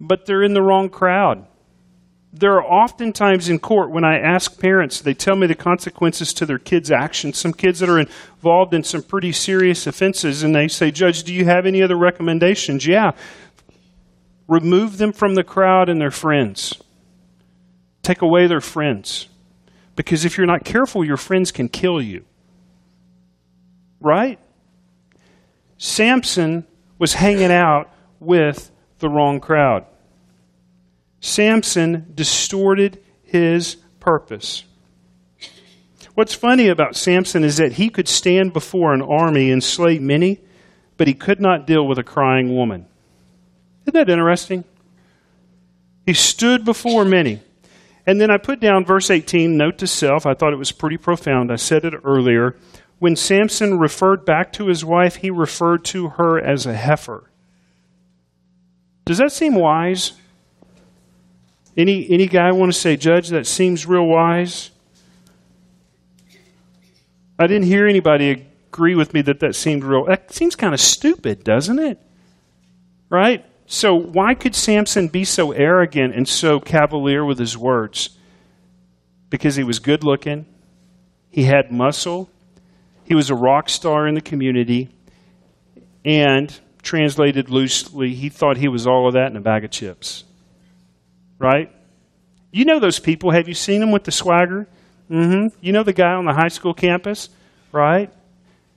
But 0.00 0.26
they're 0.26 0.42
in 0.42 0.54
the 0.54 0.62
wrong 0.62 0.88
crowd. 0.88 1.46
There 2.36 2.54
are 2.54 2.64
oftentimes 2.64 3.48
in 3.48 3.60
court 3.60 3.92
when 3.92 4.02
I 4.02 4.18
ask 4.18 4.58
parents, 4.58 5.00
they 5.00 5.14
tell 5.14 5.36
me 5.36 5.46
the 5.46 5.54
consequences 5.54 6.34
to 6.34 6.44
their 6.44 6.58
kids' 6.58 6.90
actions. 6.90 7.38
Some 7.38 7.52
kids 7.52 7.78
that 7.78 7.88
are 7.88 8.00
involved 8.00 8.74
in 8.74 8.82
some 8.82 9.04
pretty 9.04 9.30
serious 9.30 9.86
offenses, 9.86 10.42
and 10.42 10.52
they 10.52 10.66
say, 10.66 10.90
Judge, 10.90 11.22
do 11.22 11.32
you 11.32 11.44
have 11.44 11.64
any 11.64 11.80
other 11.80 11.96
recommendations? 11.96 12.88
Yeah. 12.88 13.12
Remove 14.48 14.98
them 14.98 15.12
from 15.12 15.36
the 15.36 15.44
crowd 15.44 15.88
and 15.88 16.00
their 16.00 16.10
friends. 16.10 16.74
Take 18.02 18.20
away 18.20 18.48
their 18.48 18.60
friends. 18.60 19.28
Because 19.94 20.24
if 20.24 20.36
you're 20.36 20.44
not 20.44 20.64
careful, 20.64 21.04
your 21.04 21.16
friends 21.16 21.52
can 21.52 21.68
kill 21.68 22.02
you. 22.02 22.24
Right? 24.00 24.40
Samson 25.78 26.66
was 26.98 27.14
hanging 27.14 27.52
out 27.52 27.92
with 28.18 28.72
the 28.98 29.08
wrong 29.08 29.38
crowd. 29.38 29.86
Samson 31.24 32.12
distorted 32.14 33.02
his 33.22 33.76
purpose. 33.98 34.64
What's 36.14 36.34
funny 36.34 36.68
about 36.68 36.96
Samson 36.96 37.44
is 37.44 37.56
that 37.56 37.72
he 37.72 37.88
could 37.88 38.08
stand 38.08 38.52
before 38.52 38.92
an 38.92 39.00
army 39.00 39.50
and 39.50 39.64
slay 39.64 39.98
many, 39.98 40.42
but 40.98 41.08
he 41.08 41.14
could 41.14 41.40
not 41.40 41.66
deal 41.66 41.88
with 41.88 41.98
a 41.98 42.04
crying 42.04 42.54
woman. 42.54 42.84
Isn't 43.86 43.94
that 43.94 44.10
interesting? 44.10 44.64
He 46.04 46.12
stood 46.12 46.62
before 46.62 47.06
many. 47.06 47.40
And 48.06 48.20
then 48.20 48.30
I 48.30 48.36
put 48.36 48.60
down 48.60 48.84
verse 48.84 49.10
18, 49.10 49.56
note 49.56 49.78
to 49.78 49.86
self. 49.86 50.26
I 50.26 50.34
thought 50.34 50.52
it 50.52 50.56
was 50.56 50.72
pretty 50.72 50.98
profound. 50.98 51.50
I 51.50 51.56
said 51.56 51.86
it 51.86 51.94
earlier. 52.04 52.54
When 52.98 53.16
Samson 53.16 53.78
referred 53.78 54.26
back 54.26 54.52
to 54.52 54.66
his 54.66 54.84
wife, 54.84 55.16
he 55.16 55.30
referred 55.30 55.86
to 55.86 56.10
her 56.10 56.38
as 56.38 56.66
a 56.66 56.74
heifer. 56.74 57.30
Does 59.06 59.16
that 59.16 59.32
seem 59.32 59.54
wise? 59.54 60.12
Any, 61.76 62.08
any 62.10 62.26
guy 62.26 62.52
want 62.52 62.72
to 62.72 62.78
say, 62.78 62.96
Judge, 62.96 63.30
that 63.30 63.46
seems 63.46 63.86
real 63.86 64.06
wise? 64.06 64.70
I 67.38 67.46
didn't 67.46 67.66
hear 67.66 67.88
anybody 67.88 68.46
agree 68.68 68.94
with 68.94 69.12
me 69.12 69.22
that 69.22 69.40
that 69.40 69.56
seemed 69.56 69.82
real. 69.82 70.04
That 70.04 70.32
seems 70.32 70.54
kind 70.54 70.72
of 70.72 70.80
stupid, 70.80 71.42
doesn't 71.42 71.80
it? 71.80 71.98
Right? 73.08 73.44
So, 73.66 73.94
why 73.94 74.34
could 74.34 74.54
Samson 74.54 75.08
be 75.08 75.24
so 75.24 75.50
arrogant 75.52 76.14
and 76.14 76.28
so 76.28 76.60
cavalier 76.60 77.24
with 77.24 77.38
his 77.38 77.58
words? 77.58 78.10
Because 79.30 79.56
he 79.56 79.64
was 79.64 79.80
good 79.80 80.04
looking, 80.04 80.46
he 81.30 81.44
had 81.44 81.72
muscle, 81.72 82.30
he 83.04 83.14
was 83.14 83.30
a 83.30 83.34
rock 83.34 83.68
star 83.68 84.06
in 84.06 84.14
the 84.14 84.20
community, 84.20 84.90
and 86.04 86.56
translated 86.82 87.50
loosely, 87.50 88.14
he 88.14 88.28
thought 88.28 88.58
he 88.58 88.68
was 88.68 88.86
all 88.86 89.08
of 89.08 89.14
that 89.14 89.30
in 89.30 89.36
a 89.36 89.40
bag 89.40 89.64
of 89.64 89.70
chips 89.70 90.24
right? 91.44 91.70
You 92.50 92.64
know 92.64 92.80
those 92.80 92.98
people. 92.98 93.30
Have 93.30 93.48
you 93.48 93.54
seen 93.54 93.80
them 93.80 93.90
with 93.90 94.04
the 94.04 94.12
swagger? 94.12 94.66
Mm-hmm. 95.10 95.56
You 95.60 95.72
know 95.72 95.82
the 95.82 95.92
guy 95.92 96.14
on 96.14 96.24
the 96.24 96.32
high 96.32 96.48
school 96.48 96.72
campus, 96.72 97.28
right? 97.70 98.10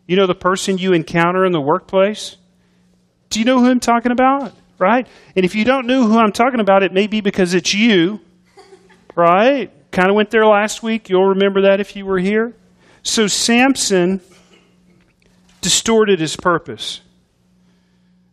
You 0.05 0.17
know 0.17 0.27
the 0.27 0.35
person 0.35 0.77
you 0.77 0.93
encounter 0.93 1.45
in 1.45 1.53
the 1.53 1.61
workplace? 1.61 2.35
Do 3.29 3.39
you 3.39 3.45
know 3.45 3.59
who 3.59 3.69
I'm 3.69 3.79
talking 3.79 4.11
about? 4.11 4.53
Right? 4.79 5.07
And 5.35 5.45
if 5.45 5.55
you 5.55 5.63
don't 5.63 5.87
know 5.87 6.05
who 6.05 6.17
I'm 6.17 6.33
talking 6.33 6.59
about, 6.59 6.83
it 6.83 6.91
may 6.91 7.07
be 7.07 7.21
because 7.21 7.53
it's 7.53 7.73
you, 7.73 8.19
right? 9.15 9.71
Kind 9.91 10.09
of 10.09 10.15
went 10.15 10.29
there 10.29 10.45
last 10.45 10.83
week. 10.83 11.09
You'll 11.09 11.29
remember 11.29 11.61
that 11.63 11.79
if 11.79 11.95
you 11.95 12.05
were 12.05 12.19
here. 12.19 12.53
So 13.01 13.27
Samson 13.27 14.21
distorted 15.61 16.19
his 16.19 16.35
purpose. 16.35 17.01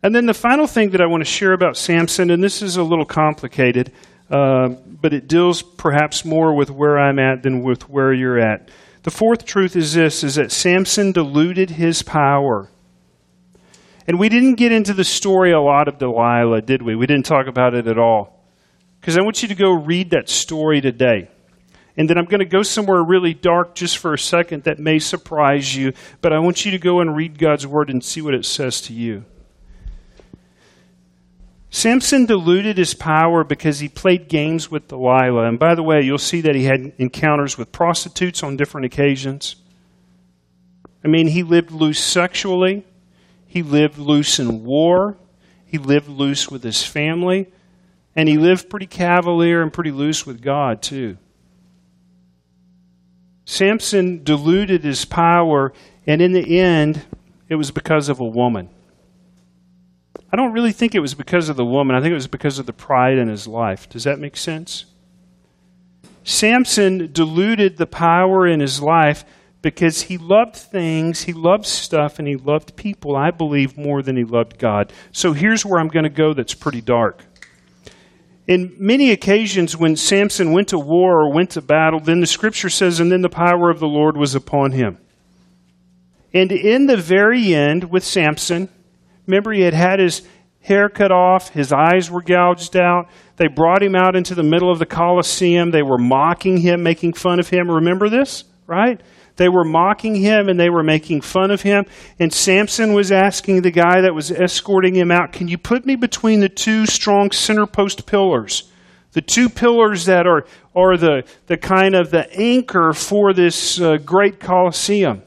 And 0.03 0.13
then 0.13 0.27
the 0.27 0.35
final 0.35 0.67
thing 0.67 0.91
that 0.91 1.01
I 1.01 1.07
want 1.07 1.21
to 1.21 1.25
share 1.25 1.53
about 1.53 1.77
Samson, 1.77 2.29
and 2.29 2.43
this 2.43 2.61
is 2.61 2.77
a 2.77 2.83
little 2.83 3.05
complicated, 3.05 3.91
uh, 4.29 4.69
but 4.69 5.13
it 5.13 5.27
deals 5.27 5.61
perhaps 5.61 6.25
more 6.25 6.55
with 6.55 6.71
where 6.71 6.97
I'm 6.97 7.19
at 7.19 7.43
than 7.43 7.61
with 7.61 7.89
where 7.89 8.11
you're 8.11 8.39
at. 8.39 8.69
The 9.03 9.11
fourth 9.11 9.45
truth 9.45 9.75
is 9.75 9.93
this 9.93 10.23
is 10.23 10.35
that 10.35 10.51
Samson 10.51 11.11
diluted 11.11 11.69
his 11.69 12.01
power. 12.01 12.69
And 14.07 14.19
we 14.19 14.29
didn't 14.29 14.55
get 14.55 14.71
into 14.71 14.93
the 14.93 15.03
story 15.03 15.51
a 15.51 15.59
lot 15.59 15.87
of 15.87 15.97
Delilah, 15.97 16.61
did 16.61 16.81
we? 16.81 16.95
We 16.95 17.07
didn't 17.07 17.25
talk 17.25 17.47
about 17.47 17.73
it 17.73 17.87
at 17.87 17.97
all. 17.97 18.43
Because 18.99 19.17
I 19.17 19.21
want 19.21 19.41
you 19.41 19.47
to 19.47 19.55
go 19.55 19.71
read 19.71 20.11
that 20.11 20.29
story 20.29 20.81
today. 20.81 21.29
And 21.97 22.09
then 22.09 22.17
I'm 22.17 22.25
going 22.25 22.39
to 22.39 22.45
go 22.45 22.61
somewhere 22.61 23.03
really 23.03 23.33
dark 23.33 23.73
just 23.75 23.97
for 23.99 24.13
a 24.13 24.19
second 24.19 24.63
that 24.63 24.79
may 24.79 24.99
surprise 24.99 25.75
you, 25.75 25.93
but 26.21 26.33
I 26.33 26.39
want 26.39 26.65
you 26.65 26.71
to 26.71 26.79
go 26.79 26.99
and 26.99 27.15
read 27.15 27.39
God's 27.39 27.65
word 27.65 27.89
and 27.89 28.03
see 28.03 28.21
what 28.21 28.33
it 28.33 28.45
says 28.45 28.81
to 28.81 28.93
you. 28.93 29.23
Samson 31.75 32.25
diluted 32.25 32.77
his 32.77 32.93
power 32.93 33.43
because 33.43 33.79
he 33.79 33.89
played 33.89 34.29
games 34.29 34.71
with 34.71 34.87
Delilah. 34.87 35.45
And 35.45 35.59
by 35.59 35.75
the 35.75 35.83
way, 35.83 36.01
you'll 36.03 36.17
see 36.17 36.39
that 36.39 36.55
he 36.55 36.63
had 36.63 36.93
encounters 36.97 37.57
with 37.57 37.73
prostitutes 37.73 38.43
on 38.43 38.55
different 38.55 38.85
occasions. 38.85 39.57
I 41.03 41.09
mean, 41.09 41.27
he 41.27 41.43
lived 41.43 41.71
loose 41.71 42.01
sexually, 42.01 42.85
he 43.45 43.61
lived 43.61 43.97
loose 43.97 44.39
in 44.39 44.63
war, 44.63 45.17
he 45.65 45.77
lived 45.77 46.07
loose 46.07 46.49
with 46.49 46.63
his 46.63 46.81
family, 46.81 47.51
and 48.15 48.29
he 48.29 48.37
lived 48.37 48.69
pretty 48.69 48.87
cavalier 48.87 49.61
and 49.61 49.73
pretty 49.73 49.91
loose 49.91 50.25
with 50.25 50.41
God, 50.41 50.81
too. 50.81 51.17
Samson 53.43 54.23
diluted 54.23 54.85
his 54.85 55.03
power, 55.03 55.73
and 56.07 56.21
in 56.21 56.31
the 56.31 56.57
end, 56.57 57.05
it 57.49 57.55
was 57.55 57.71
because 57.71 58.07
of 58.07 58.21
a 58.21 58.25
woman. 58.25 58.69
I 60.35 60.37
don't 60.37 60.51
really 60.51 60.73
think 60.73 60.95
it 60.95 60.99
was 60.99 61.13
because 61.13 61.47
of 61.47 61.55
the 61.55 61.63
woman. 61.63 61.95
I 61.95 62.01
think 62.01 62.11
it 62.11 62.15
was 62.15 62.27
because 62.27 62.59
of 62.59 62.65
the 62.65 62.73
pride 62.73 63.17
in 63.17 63.29
his 63.29 63.47
life. 63.47 63.87
Does 63.87 64.03
that 64.03 64.19
make 64.19 64.35
sense? 64.35 64.83
Samson 66.25 67.09
diluted 67.13 67.77
the 67.77 67.85
power 67.85 68.45
in 68.45 68.59
his 68.59 68.81
life 68.81 69.23
because 69.61 70.01
he 70.01 70.17
loved 70.17 70.57
things, 70.57 71.21
he 71.21 71.31
loved 71.31 71.65
stuff, 71.65 72.19
and 72.19 72.27
he 72.27 72.35
loved 72.35 72.75
people, 72.75 73.15
I 73.15 73.31
believe, 73.31 73.77
more 73.77 74.01
than 74.01 74.17
he 74.17 74.25
loved 74.25 74.59
God. 74.59 74.91
So 75.13 75.31
here's 75.31 75.65
where 75.65 75.79
I'm 75.79 75.87
going 75.87 76.03
to 76.03 76.09
go 76.09 76.33
that's 76.33 76.53
pretty 76.53 76.81
dark. 76.81 77.23
In 78.45 78.75
many 78.77 79.11
occasions, 79.11 79.77
when 79.77 79.95
Samson 79.95 80.51
went 80.51 80.67
to 80.67 80.77
war 80.77 81.21
or 81.21 81.31
went 81.31 81.51
to 81.51 81.61
battle, 81.61 82.01
then 82.01 82.19
the 82.19 82.27
scripture 82.27 82.69
says, 82.69 82.99
and 82.99 83.09
then 83.09 83.21
the 83.21 83.29
power 83.29 83.69
of 83.69 83.79
the 83.79 83.87
Lord 83.87 84.17
was 84.17 84.35
upon 84.35 84.73
him. 84.73 84.97
And 86.33 86.51
in 86.51 86.87
the 86.87 86.97
very 86.97 87.55
end, 87.55 87.89
with 87.89 88.03
Samson, 88.03 88.67
Remember, 89.27 89.51
he 89.51 89.61
had 89.61 89.73
had 89.73 89.99
his 89.99 90.21
hair 90.61 90.89
cut 90.89 91.11
off, 91.11 91.49
his 91.49 91.71
eyes 91.71 92.09
were 92.09 92.21
gouged 92.21 92.75
out. 92.75 93.07
They 93.37 93.47
brought 93.47 93.83
him 93.83 93.95
out 93.95 94.15
into 94.15 94.33
the 94.33 94.43
middle 94.43 94.71
of 94.71 94.79
the 94.79 94.85
Colosseum. 94.85 95.71
They 95.71 95.83
were 95.83 95.97
mocking 95.97 96.57
him, 96.57 96.81
making 96.83 97.13
fun 97.13 97.39
of 97.39 97.49
him. 97.49 97.69
Remember 97.69 98.09
this, 98.09 98.45
right? 98.65 98.99
They 99.35 99.49
were 99.49 99.65
mocking 99.65 100.15
him 100.15 100.47
and 100.47 100.59
they 100.59 100.69
were 100.69 100.83
making 100.83 101.21
fun 101.21 101.51
of 101.51 101.61
him. 101.61 101.85
And 102.19 102.33
Samson 102.33 102.93
was 102.93 103.11
asking 103.11 103.61
the 103.61 103.71
guy 103.71 104.01
that 104.01 104.15
was 104.15 104.31
escorting 104.31 104.95
him 104.95 105.11
out, 105.11 105.33
Can 105.33 105.47
you 105.47 105.57
put 105.57 105.85
me 105.85 105.95
between 105.95 106.39
the 106.39 106.49
two 106.49 106.85
strong 106.85 107.31
center 107.31 107.65
post 107.65 108.05
pillars? 108.05 108.71
The 109.11 109.21
two 109.21 109.49
pillars 109.49 110.05
that 110.05 110.25
are, 110.27 110.45
are 110.75 110.97
the, 110.97 111.23
the 111.47 111.57
kind 111.57 111.95
of 111.95 112.11
the 112.11 112.29
anchor 112.33 112.91
for 112.93 113.33
this 113.33 113.79
uh, 113.79 113.97
great 113.97 114.39
Colosseum. 114.39 115.21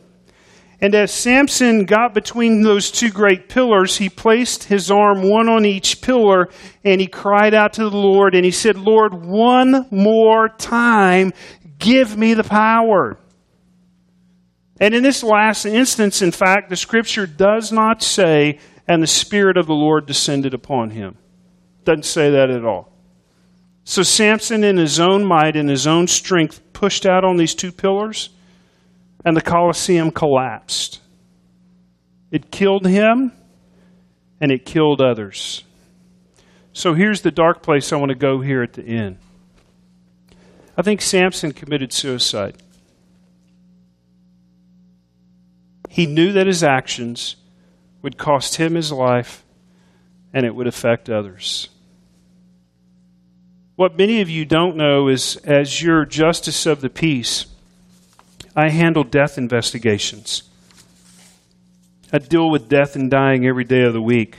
And 0.81 0.95
as 0.95 1.13
Samson 1.13 1.87
got 1.87 2.15
between 2.15 2.63
those 2.63 2.93
two 2.93 3.11
great 3.11 3.49
pillars, 3.49 3.97
he 3.97 4.09
placed 4.09 4.65
his 4.65 4.91
arm 4.91 5.23
one 5.23 5.49
on 5.49 5.65
each 5.65 6.01
pillar 6.01 6.49
and 6.85 7.01
he 7.01 7.09
cried 7.09 7.53
out 7.53 7.73
to 7.75 7.83
the 7.83 7.97
Lord 7.97 8.35
and 8.35 8.45
he 8.45 8.53
said, 8.53 8.77
Lord, 8.77 9.13
one 9.13 9.89
more 9.91 10.49
time, 10.49 11.33
give 11.79 12.17
me 12.17 12.35
the 12.35 12.45
power. 12.45 13.19
And 14.81 14.95
in 14.95 15.03
this 15.03 15.25
last 15.25 15.67
instance, 15.67 16.23
in 16.23 16.31
fact, 16.31 16.69
the 16.69 16.77
scripture 16.77 17.27
does 17.27 17.73
not 17.73 18.01
say, 18.01 18.61
and 18.87 19.03
the 19.03 19.09
Spirit 19.09 19.57
of 19.57 19.67
the 19.67 19.75
Lord 19.75 20.07
descended 20.07 20.55
upon 20.55 20.91
him. 20.91 21.17
Doesn't 21.85 22.05
say 22.05 22.31
that 22.31 22.51
at 22.51 22.65
all. 22.65 22.93
So 23.83 24.05
Samson, 24.05 24.63
in 24.63 24.77
his 24.77 25.01
own 25.01 25.25
might, 25.25 25.57
in 25.57 25.67
his 25.67 25.89
own 25.89 26.07
strength, 26.07 26.61
pushed 26.73 27.05
out 27.05 27.25
on 27.25 27.37
these 27.37 27.55
two 27.55 27.73
pillars 27.73 28.31
and 29.25 29.37
the 29.37 29.41
Colosseum 29.41 30.11
collapsed. 30.11 31.01
It 32.31 32.51
killed 32.51 32.87
him 32.87 33.33
and 34.41 34.53
it 34.53 34.65
killed 34.65 35.01
others. 35.01 35.65
So 36.73 36.95
here's 36.95 37.23
the 37.23 37.31
dark 37.31 37.63
place 37.63 37.93
I 37.93 37.97
want 37.97 38.11
to 38.11 38.15
go 38.15 38.41
here 38.41 38.63
at 38.63 38.75
the 38.75 38.85
end. 38.85 39.19
I 40.77 40.83
think 40.83 41.01
Samson 41.01 41.53
committed 41.53 41.93
suicide. 41.93 42.57
He 45.89 46.07
knew 46.07 46.33
that 46.33 46.47
his 46.47 46.63
actions 46.63 47.37
would 48.03 48.17
cost 48.17 48.57
him 48.57 48.75
his 48.75 48.93
life 48.93 49.45
and 50.33 50.47
it 50.47 50.55
would 50.55 50.69
affect 50.69 51.11
others. 51.11 51.69
What 53.75 53.97
many 53.97 54.21
of 54.21 54.29
you 54.29 54.45
don't 54.45 54.77
know 54.77 55.09
is, 55.09 55.37
as 55.39 55.83
your 55.83 56.05
justice 56.05 56.67
of 56.67 56.81
the 56.81 56.91
peace, 56.91 57.47
I 58.59 58.71
handle 58.71 59.05
death 59.05 59.39
investigations. 59.39 60.43
I 62.13 62.19
deal 62.19 62.51
with 62.51 62.69
death 62.69 62.97
and 62.97 63.09
dying 63.09 63.47
every 63.47 63.63
day 63.63 63.83
of 63.85 63.93
the 63.93 64.03
week, 64.03 64.39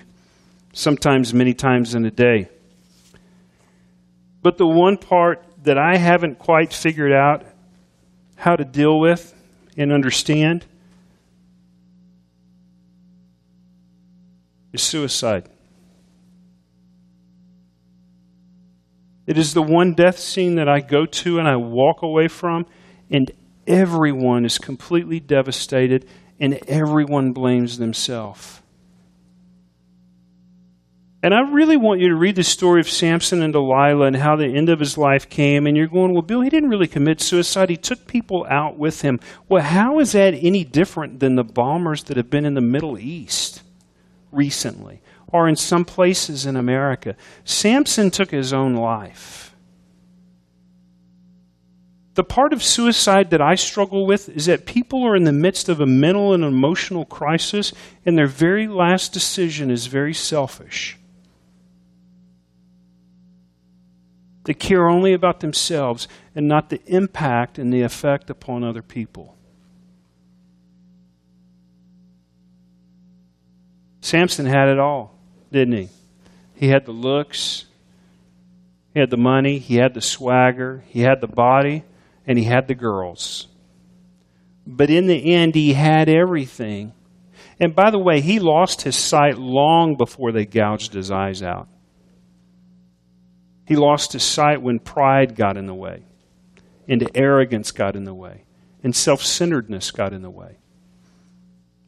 sometimes 0.73 1.33
many 1.33 1.53
times 1.53 1.95
in 1.95 2.03
a 2.03 2.11
day. 2.11 2.49
But 4.41 4.57
the 4.57 4.67
one 4.67 4.97
part 4.97 5.41
that 5.63 5.77
I 5.77 5.95
haven't 5.95 6.37
quite 6.37 6.73
figured 6.73 7.13
out 7.13 7.45
how 8.35 8.57
to 8.57 8.65
deal 8.65 8.99
with 8.99 9.33
and 9.77 9.93
understand 9.93 10.65
is 14.73 14.81
suicide. 14.81 15.47
It 19.25 19.37
is 19.37 19.53
the 19.53 19.63
one 19.63 19.93
death 19.93 20.19
scene 20.19 20.55
that 20.55 20.67
I 20.67 20.81
go 20.81 21.05
to 21.05 21.39
and 21.39 21.47
I 21.47 21.55
walk 21.55 22.01
away 22.01 22.27
from, 22.27 22.65
and 23.09 23.31
everyone 23.69 24.43
is 24.43 24.57
completely 24.57 25.21
devastated 25.21 26.05
and 26.39 26.59
everyone 26.67 27.31
blames 27.31 27.77
themselves. 27.77 28.61
And 31.21 31.33
I 31.33 31.41
really 31.41 31.77
want 31.77 32.01
you 32.01 32.09
to 32.09 32.15
read 32.15 32.35
the 32.35 32.43
story 32.43 32.81
of 32.81 32.89
Samson 32.89 33.41
and 33.41 33.53
Delilah 33.53 34.07
and 34.07 34.15
how 34.15 34.35
the 34.35 34.45
end 34.45 34.69
of 34.69 34.79
his 34.79 34.97
life 34.97 35.29
came. 35.29 35.67
And 35.67 35.75
you're 35.75 35.87
going, 35.87 36.13
well, 36.13 36.21
Bill, 36.21 36.41
he 36.41 36.49
didn't 36.49 36.69
really 36.69 36.87
commit 36.87 37.21
suicide. 37.21 37.69
He 37.69 37.77
took 37.77 38.07
people 38.07 38.45
out 38.49 38.77
with 38.77 39.01
him. 39.01 39.19
Well, 39.49 39.63
how 39.63 39.99
is 39.99 40.13
that 40.13 40.33
any 40.33 40.63
different 40.63 41.19
than 41.19 41.35
the 41.35 41.43
bombers 41.43 42.03
that 42.05 42.17
have 42.17 42.29
been 42.29 42.45
in 42.45 42.53
the 42.53 42.61
Middle 42.61 42.97
East 42.97 43.63
recently? 44.31 45.01
or 45.31 45.47
in 45.47 45.55
some 45.55 45.85
places 45.85 46.45
in 46.45 46.55
America. 46.55 47.15
Samson 47.43 48.11
took 48.11 48.31
his 48.31 48.53
own 48.53 48.75
life. 48.75 49.48
The 52.19 52.25
part 52.25 52.51
of 52.51 52.61
suicide 52.61 53.29
that 53.29 53.39
I 53.39 53.55
struggle 53.55 54.05
with 54.05 54.27
is 54.27 54.47
that 54.47 54.65
people 54.65 55.05
are 55.05 55.15
in 55.15 55.23
the 55.23 55.31
midst 55.31 55.69
of 55.69 55.79
a 55.79 55.85
mental 55.85 56.33
and 56.33 56.43
emotional 56.43 57.05
crisis, 57.05 57.71
and 58.05 58.17
their 58.17 58.27
very 58.27 58.67
last 58.67 59.13
decision 59.13 59.71
is 59.71 59.87
very 59.87 60.13
selfish. 60.13 60.97
They 64.43 64.53
care 64.53 64.89
only 64.89 65.13
about 65.13 65.39
themselves 65.39 66.09
and 66.35 66.45
not 66.45 66.69
the 66.69 66.81
impact 66.87 67.57
and 67.57 67.71
the 67.71 67.83
effect 67.83 68.29
upon 68.29 68.65
other 68.65 68.81
people. 68.81 69.37
Samson 74.01 74.45
had 74.45 74.67
it 74.67 74.77
all 74.77 75.15
didn't 75.53 75.77
he? 75.77 75.89
He 76.53 76.67
had 76.67 76.85
the 76.85 76.91
looks, 76.91 77.63
he 78.93 78.99
had 78.99 79.09
the 79.09 79.15
money, 79.15 79.57
he 79.57 79.77
had 79.77 79.93
the 79.93 80.01
swagger, 80.01 80.83
he 80.89 80.99
had 80.99 81.21
the 81.21 81.27
body, 81.27 81.85
and 82.29 82.37
he 82.37 82.45
had 82.45 82.67
the 82.67 82.75
girls. 82.75 83.47
But 84.67 84.91
in 84.91 85.07
the 85.07 85.33
end, 85.33 85.55
he 85.55 85.73
had 85.73 86.07
everything. 86.07 86.93
And 87.59 87.75
by 87.75 87.89
the 87.89 87.97
way, 87.97 88.21
he 88.21 88.39
lost 88.39 88.83
his 88.83 88.95
sight 88.95 89.39
long 89.39 89.95
before 89.97 90.31
they 90.31 90.45
gouged 90.45 90.93
his 90.93 91.09
eyes 91.09 91.41
out. 91.41 91.67
He 93.65 93.75
lost 93.75 94.13
his 94.13 94.23
sight 94.23 94.61
when 94.61 94.77
pride 94.77 95.35
got 95.35 95.57
in 95.57 95.65
the 95.65 95.73
way, 95.73 96.03
and 96.87 97.09
arrogance 97.15 97.71
got 97.71 97.95
in 97.95 98.03
the 98.03 98.13
way, 98.13 98.43
and 98.83 98.95
self 98.95 99.23
centeredness 99.23 99.89
got 99.89 100.13
in 100.13 100.21
the 100.21 100.29
way. 100.29 100.59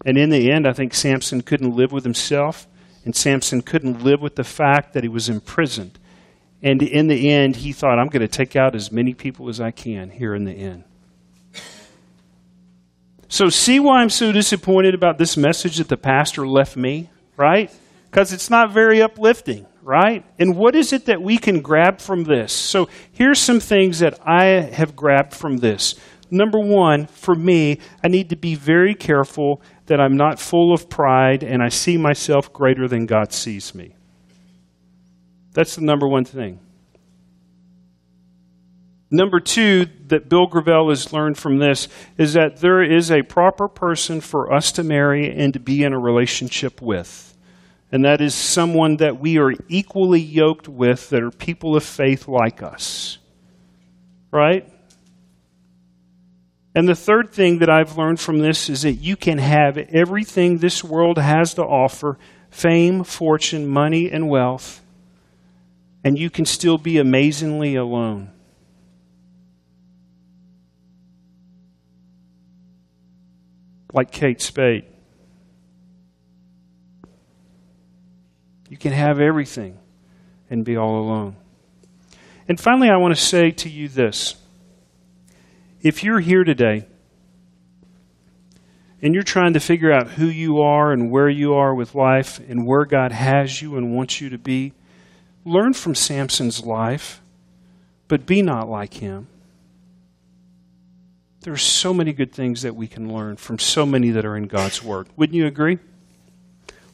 And 0.03 0.17
in 0.17 0.31
the 0.31 0.51
end, 0.51 0.67
I 0.67 0.73
think 0.73 0.95
Samson 0.95 1.41
couldn't 1.41 1.75
live 1.75 1.91
with 1.91 2.03
himself. 2.03 2.67
And 3.03 3.15
Samson 3.15 3.61
couldn't 3.61 4.03
live 4.03 4.21
with 4.21 4.35
the 4.35 4.43
fact 4.43 4.93
that 4.93 5.03
he 5.03 5.09
was 5.09 5.27
imprisoned. 5.27 5.97
And 6.63 6.83
in 6.83 7.07
the 7.07 7.29
end, 7.29 7.55
he 7.55 7.71
thought, 7.71 7.97
I'm 7.97 8.07
going 8.07 8.21
to 8.21 8.27
take 8.27 8.55
out 8.55 8.75
as 8.75 8.91
many 8.91 9.13
people 9.13 9.49
as 9.49 9.59
I 9.59 9.71
can 9.71 10.09
here 10.09 10.35
in 10.35 10.43
the 10.43 10.53
end. 10.53 10.83
So, 13.27 13.47
see 13.47 13.79
why 13.79 14.01
I'm 14.01 14.09
so 14.09 14.33
disappointed 14.33 14.93
about 14.93 15.17
this 15.17 15.37
message 15.37 15.77
that 15.77 15.87
the 15.87 15.95
pastor 15.95 16.45
left 16.45 16.75
me, 16.75 17.09
right? 17.37 17.71
Because 18.09 18.33
it's 18.33 18.49
not 18.49 18.73
very 18.73 19.01
uplifting, 19.01 19.65
right? 19.81 20.25
And 20.37 20.57
what 20.57 20.75
is 20.75 20.91
it 20.91 21.05
that 21.05 21.21
we 21.21 21.37
can 21.37 21.61
grab 21.61 22.01
from 22.01 22.25
this? 22.25 22.51
So, 22.51 22.89
here's 23.13 23.39
some 23.39 23.61
things 23.61 23.99
that 23.99 24.19
I 24.27 24.45
have 24.45 24.97
grabbed 24.97 25.33
from 25.33 25.57
this. 25.57 25.95
Number 26.29 26.59
one, 26.59 27.07
for 27.07 27.33
me, 27.33 27.79
I 28.03 28.09
need 28.09 28.29
to 28.29 28.35
be 28.35 28.55
very 28.55 28.95
careful 28.95 29.61
that 29.85 30.01
I'm 30.01 30.17
not 30.17 30.37
full 30.37 30.73
of 30.73 30.89
pride 30.89 31.41
and 31.41 31.63
I 31.63 31.69
see 31.69 31.97
myself 31.97 32.51
greater 32.51 32.87
than 32.87 33.05
God 33.05 33.31
sees 33.31 33.73
me. 33.73 33.95
That's 35.53 35.75
the 35.75 35.81
number 35.81 36.07
one 36.07 36.25
thing. 36.25 36.59
Number 39.13 39.41
two, 39.41 39.87
that 40.07 40.29
Bill 40.29 40.47
Gravell 40.47 40.89
has 40.89 41.11
learned 41.11 41.37
from 41.37 41.57
this 41.57 41.89
is 42.17 42.33
that 42.33 42.61
there 42.61 42.81
is 42.81 43.11
a 43.11 43.23
proper 43.23 43.67
person 43.67 44.21
for 44.21 44.53
us 44.53 44.71
to 44.73 44.83
marry 44.83 45.29
and 45.29 45.53
to 45.53 45.59
be 45.59 45.83
in 45.83 45.91
a 45.91 45.99
relationship 45.99 46.81
with. 46.81 47.27
And 47.91 48.05
that 48.05 48.21
is 48.21 48.33
someone 48.33 48.97
that 48.97 49.19
we 49.19 49.37
are 49.37 49.51
equally 49.67 50.21
yoked 50.21 50.69
with, 50.69 51.09
that 51.09 51.21
are 51.21 51.31
people 51.31 51.75
of 51.75 51.83
faith 51.83 52.29
like 52.29 52.63
us. 52.63 53.17
Right? 54.31 54.71
And 56.73 56.87
the 56.87 56.95
third 56.95 57.31
thing 57.33 57.59
that 57.59 57.69
I've 57.69 57.97
learned 57.97 58.21
from 58.21 58.39
this 58.39 58.69
is 58.69 58.83
that 58.83 58.93
you 58.93 59.17
can 59.17 59.39
have 59.39 59.77
everything 59.77 60.59
this 60.59 60.85
world 60.85 61.17
has 61.17 61.53
to 61.55 61.63
offer 61.63 62.17
fame, 62.49 63.03
fortune, 63.03 63.67
money, 63.67 64.09
and 64.09 64.29
wealth 64.29 64.80
and 66.03 66.17
you 66.17 66.29
can 66.29 66.45
still 66.45 66.77
be 66.77 66.97
amazingly 66.97 67.75
alone. 67.75 68.31
Like 73.93 74.11
Kate 74.11 74.41
Spade. 74.41 74.85
You 78.69 78.77
can 78.77 78.93
have 78.93 79.19
everything 79.19 79.77
and 80.49 80.63
be 80.63 80.77
all 80.77 80.99
alone. 80.99 81.35
And 82.47 82.59
finally, 82.59 82.89
I 82.89 82.97
want 82.97 83.15
to 83.15 83.21
say 83.21 83.51
to 83.51 83.69
you 83.69 83.89
this. 83.89 84.35
If 85.81 86.03
you're 86.03 86.19
here 86.19 86.43
today 86.43 86.85
and 89.01 89.13
you're 89.13 89.23
trying 89.23 89.53
to 89.53 89.59
figure 89.59 89.91
out 89.91 90.11
who 90.11 90.25
you 90.25 90.61
are 90.61 90.91
and 90.91 91.11
where 91.11 91.29
you 91.29 91.53
are 91.53 91.75
with 91.75 91.95
life 91.95 92.39
and 92.47 92.65
where 92.65 92.85
God 92.85 93.11
has 93.11 93.61
you 93.61 93.75
and 93.75 93.93
wants 93.93 94.21
you 94.21 94.29
to 94.29 94.37
be, 94.37 94.73
learn 95.45 95.73
from 95.73 95.95
Samson's 95.95 96.63
life, 96.63 97.21
but 98.07 98.25
be 98.25 98.41
not 98.41 98.69
like 98.69 98.95
him. 98.95 99.27
There 101.41 101.53
are 101.53 101.57
so 101.57 101.93
many 101.93 102.13
good 102.13 102.31
things 102.31 102.61
that 102.61 102.75
we 102.75 102.87
can 102.87 103.11
learn 103.11 103.37
from 103.37 103.57
so 103.57 103.85
many 103.85 104.11
that 104.11 104.25
are 104.25 104.37
in 104.37 104.47
God's 104.47 104.83
Word. 104.83 105.07
Wouldn't 105.15 105.35
you 105.35 105.47
agree? 105.47 105.79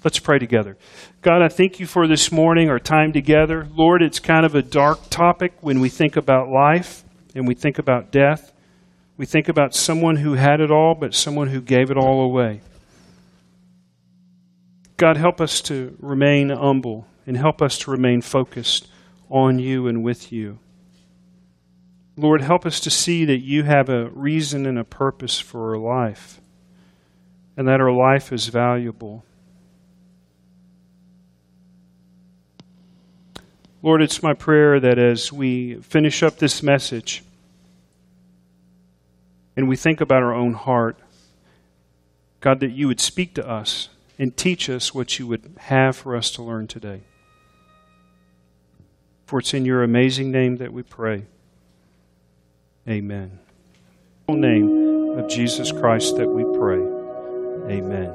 Let's 0.03 0.19
pray 0.19 0.39
together. 0.39 0.77
God, 1.21 1.41
I 1.41 1.49
thank 1.49 1.81
you 1.81 1.85
for 1.85 2.07
this 2.07 2.31
morning, 2.31 2.69
our 2.69 2.79
time 2.79 3.11
together. 3.11 3.67
Lord, 3.75 4.01
it's 4.01 4.19
kind 4.19 4.45
of 4.45 4.55
a 4.55 4.61
dark 4.61 5.09
topic 5.09 5.53
when 5.59 5.81
we 5.81 5.89
think 5.89 6.15
about 6.15 6.49
life 6.49 7.03
and 7.35 7.45
we 7.45 7.55
think 7.55 7.77
about 7.77 8.11
death. 8.11 8.53
We 9.17 9.25
think 9.25 9.49
about 9.49 9.75
someone 9.75 10.17
who 10.17 10.35
had 10.35 10.61
it 10.61 10.71
all, 10.71 10.95
but 10.95 11.13
someone 11.13 11.47
who 11.49 11.59
gave 11.59 11.91
it 11.91 11.97
all 11.97 12.21
away. 12.21 12.61
God, 14.95 15.17
help 15.17 15.41
us 15.41 15.59
to 15.63 15.97
remain 15.99 16.49
humble 16.49 17.05
and 17.27 17.37
help 17.37 17.61
us 17.61 17.77
to 17.79 17.91
remain 17.91 18.21
focused 18.21 18.87
on 19.29 19.59
you 19.59 19.87
and 19.87 20.03
with 20.03 20.31
you. 20.31 20.57
Lord, 22.15 22.41
help 22.41 22.65
us 22.65 22.79
to 22.79 22.89
see 22.89 23.25
that 23.25 23.39
you 23.39 23.63
have 23.63 23.89
a 23.89 24.09
reason 24.09 24.65
and 24.65 24.79
a 24.79 24.83
purpose 24.83 25.37
for 25.37 25.71
our 25.71 25.77
life, 25.77 26.41
and 27.55 27.67
that 27.67 27.81
our 27.81 27.91
life 27.91 28.33
is 28.33 28.47
valuable. 28.47 29.23
Lord, 33.83 34.01
it's 34.01 34.23
my 34.23 34.33
prayer 34.33 34.79
that 34.79 34.97
as 34.97 35.31
we 35.31 35.75
finish 35.75 36.23
up 36.23 36.39
this 36.39 36.63
message, 36.63 37.23
and 39.55 39.67
we 39.67 39.75
think 39.75 40.01
about 40.01 40.23
our 40.23 40.33
own 40.33 40.53
heart, 40.53 40.97
God, 42.39 42.59
that 42.61 42.71
you 42.71 42.87
would 42.87 42.99
speak 42.99 43.33
to 43.35 43.47
us 43.47 43.89
and 44.17 44.35
teach 44.35 44.69
us 44.69 44.93
what 44.93 45.19
you 45.19 45.27
would 45.27 45.55
have 45.57 45.95
for 45.95 46.15
us 46.15 46.31
to 46.31 46.43
learn 46.43 46.67
today. 46.67 47.01
For 49.27 49.39
it's 49.39 49.53
in 49.53 49.65
your 49.65 49.83
amazing 49.83 50.31
name 50.31 50.55
that 50.57 50.71
we 50.71 50.83
pray. 50.83 51.25
Amen. 52.87 53.39
In 54.29 54.39
the 54.39 54.47
name 54.47 55.19
of 55.19 55.29
Jesus 55.29 55.73
Christ 55.73 56.15
that 56.15 56.29
we 56.29 56.43
pray. 56.57 56.79
Amen. 57.75 58.13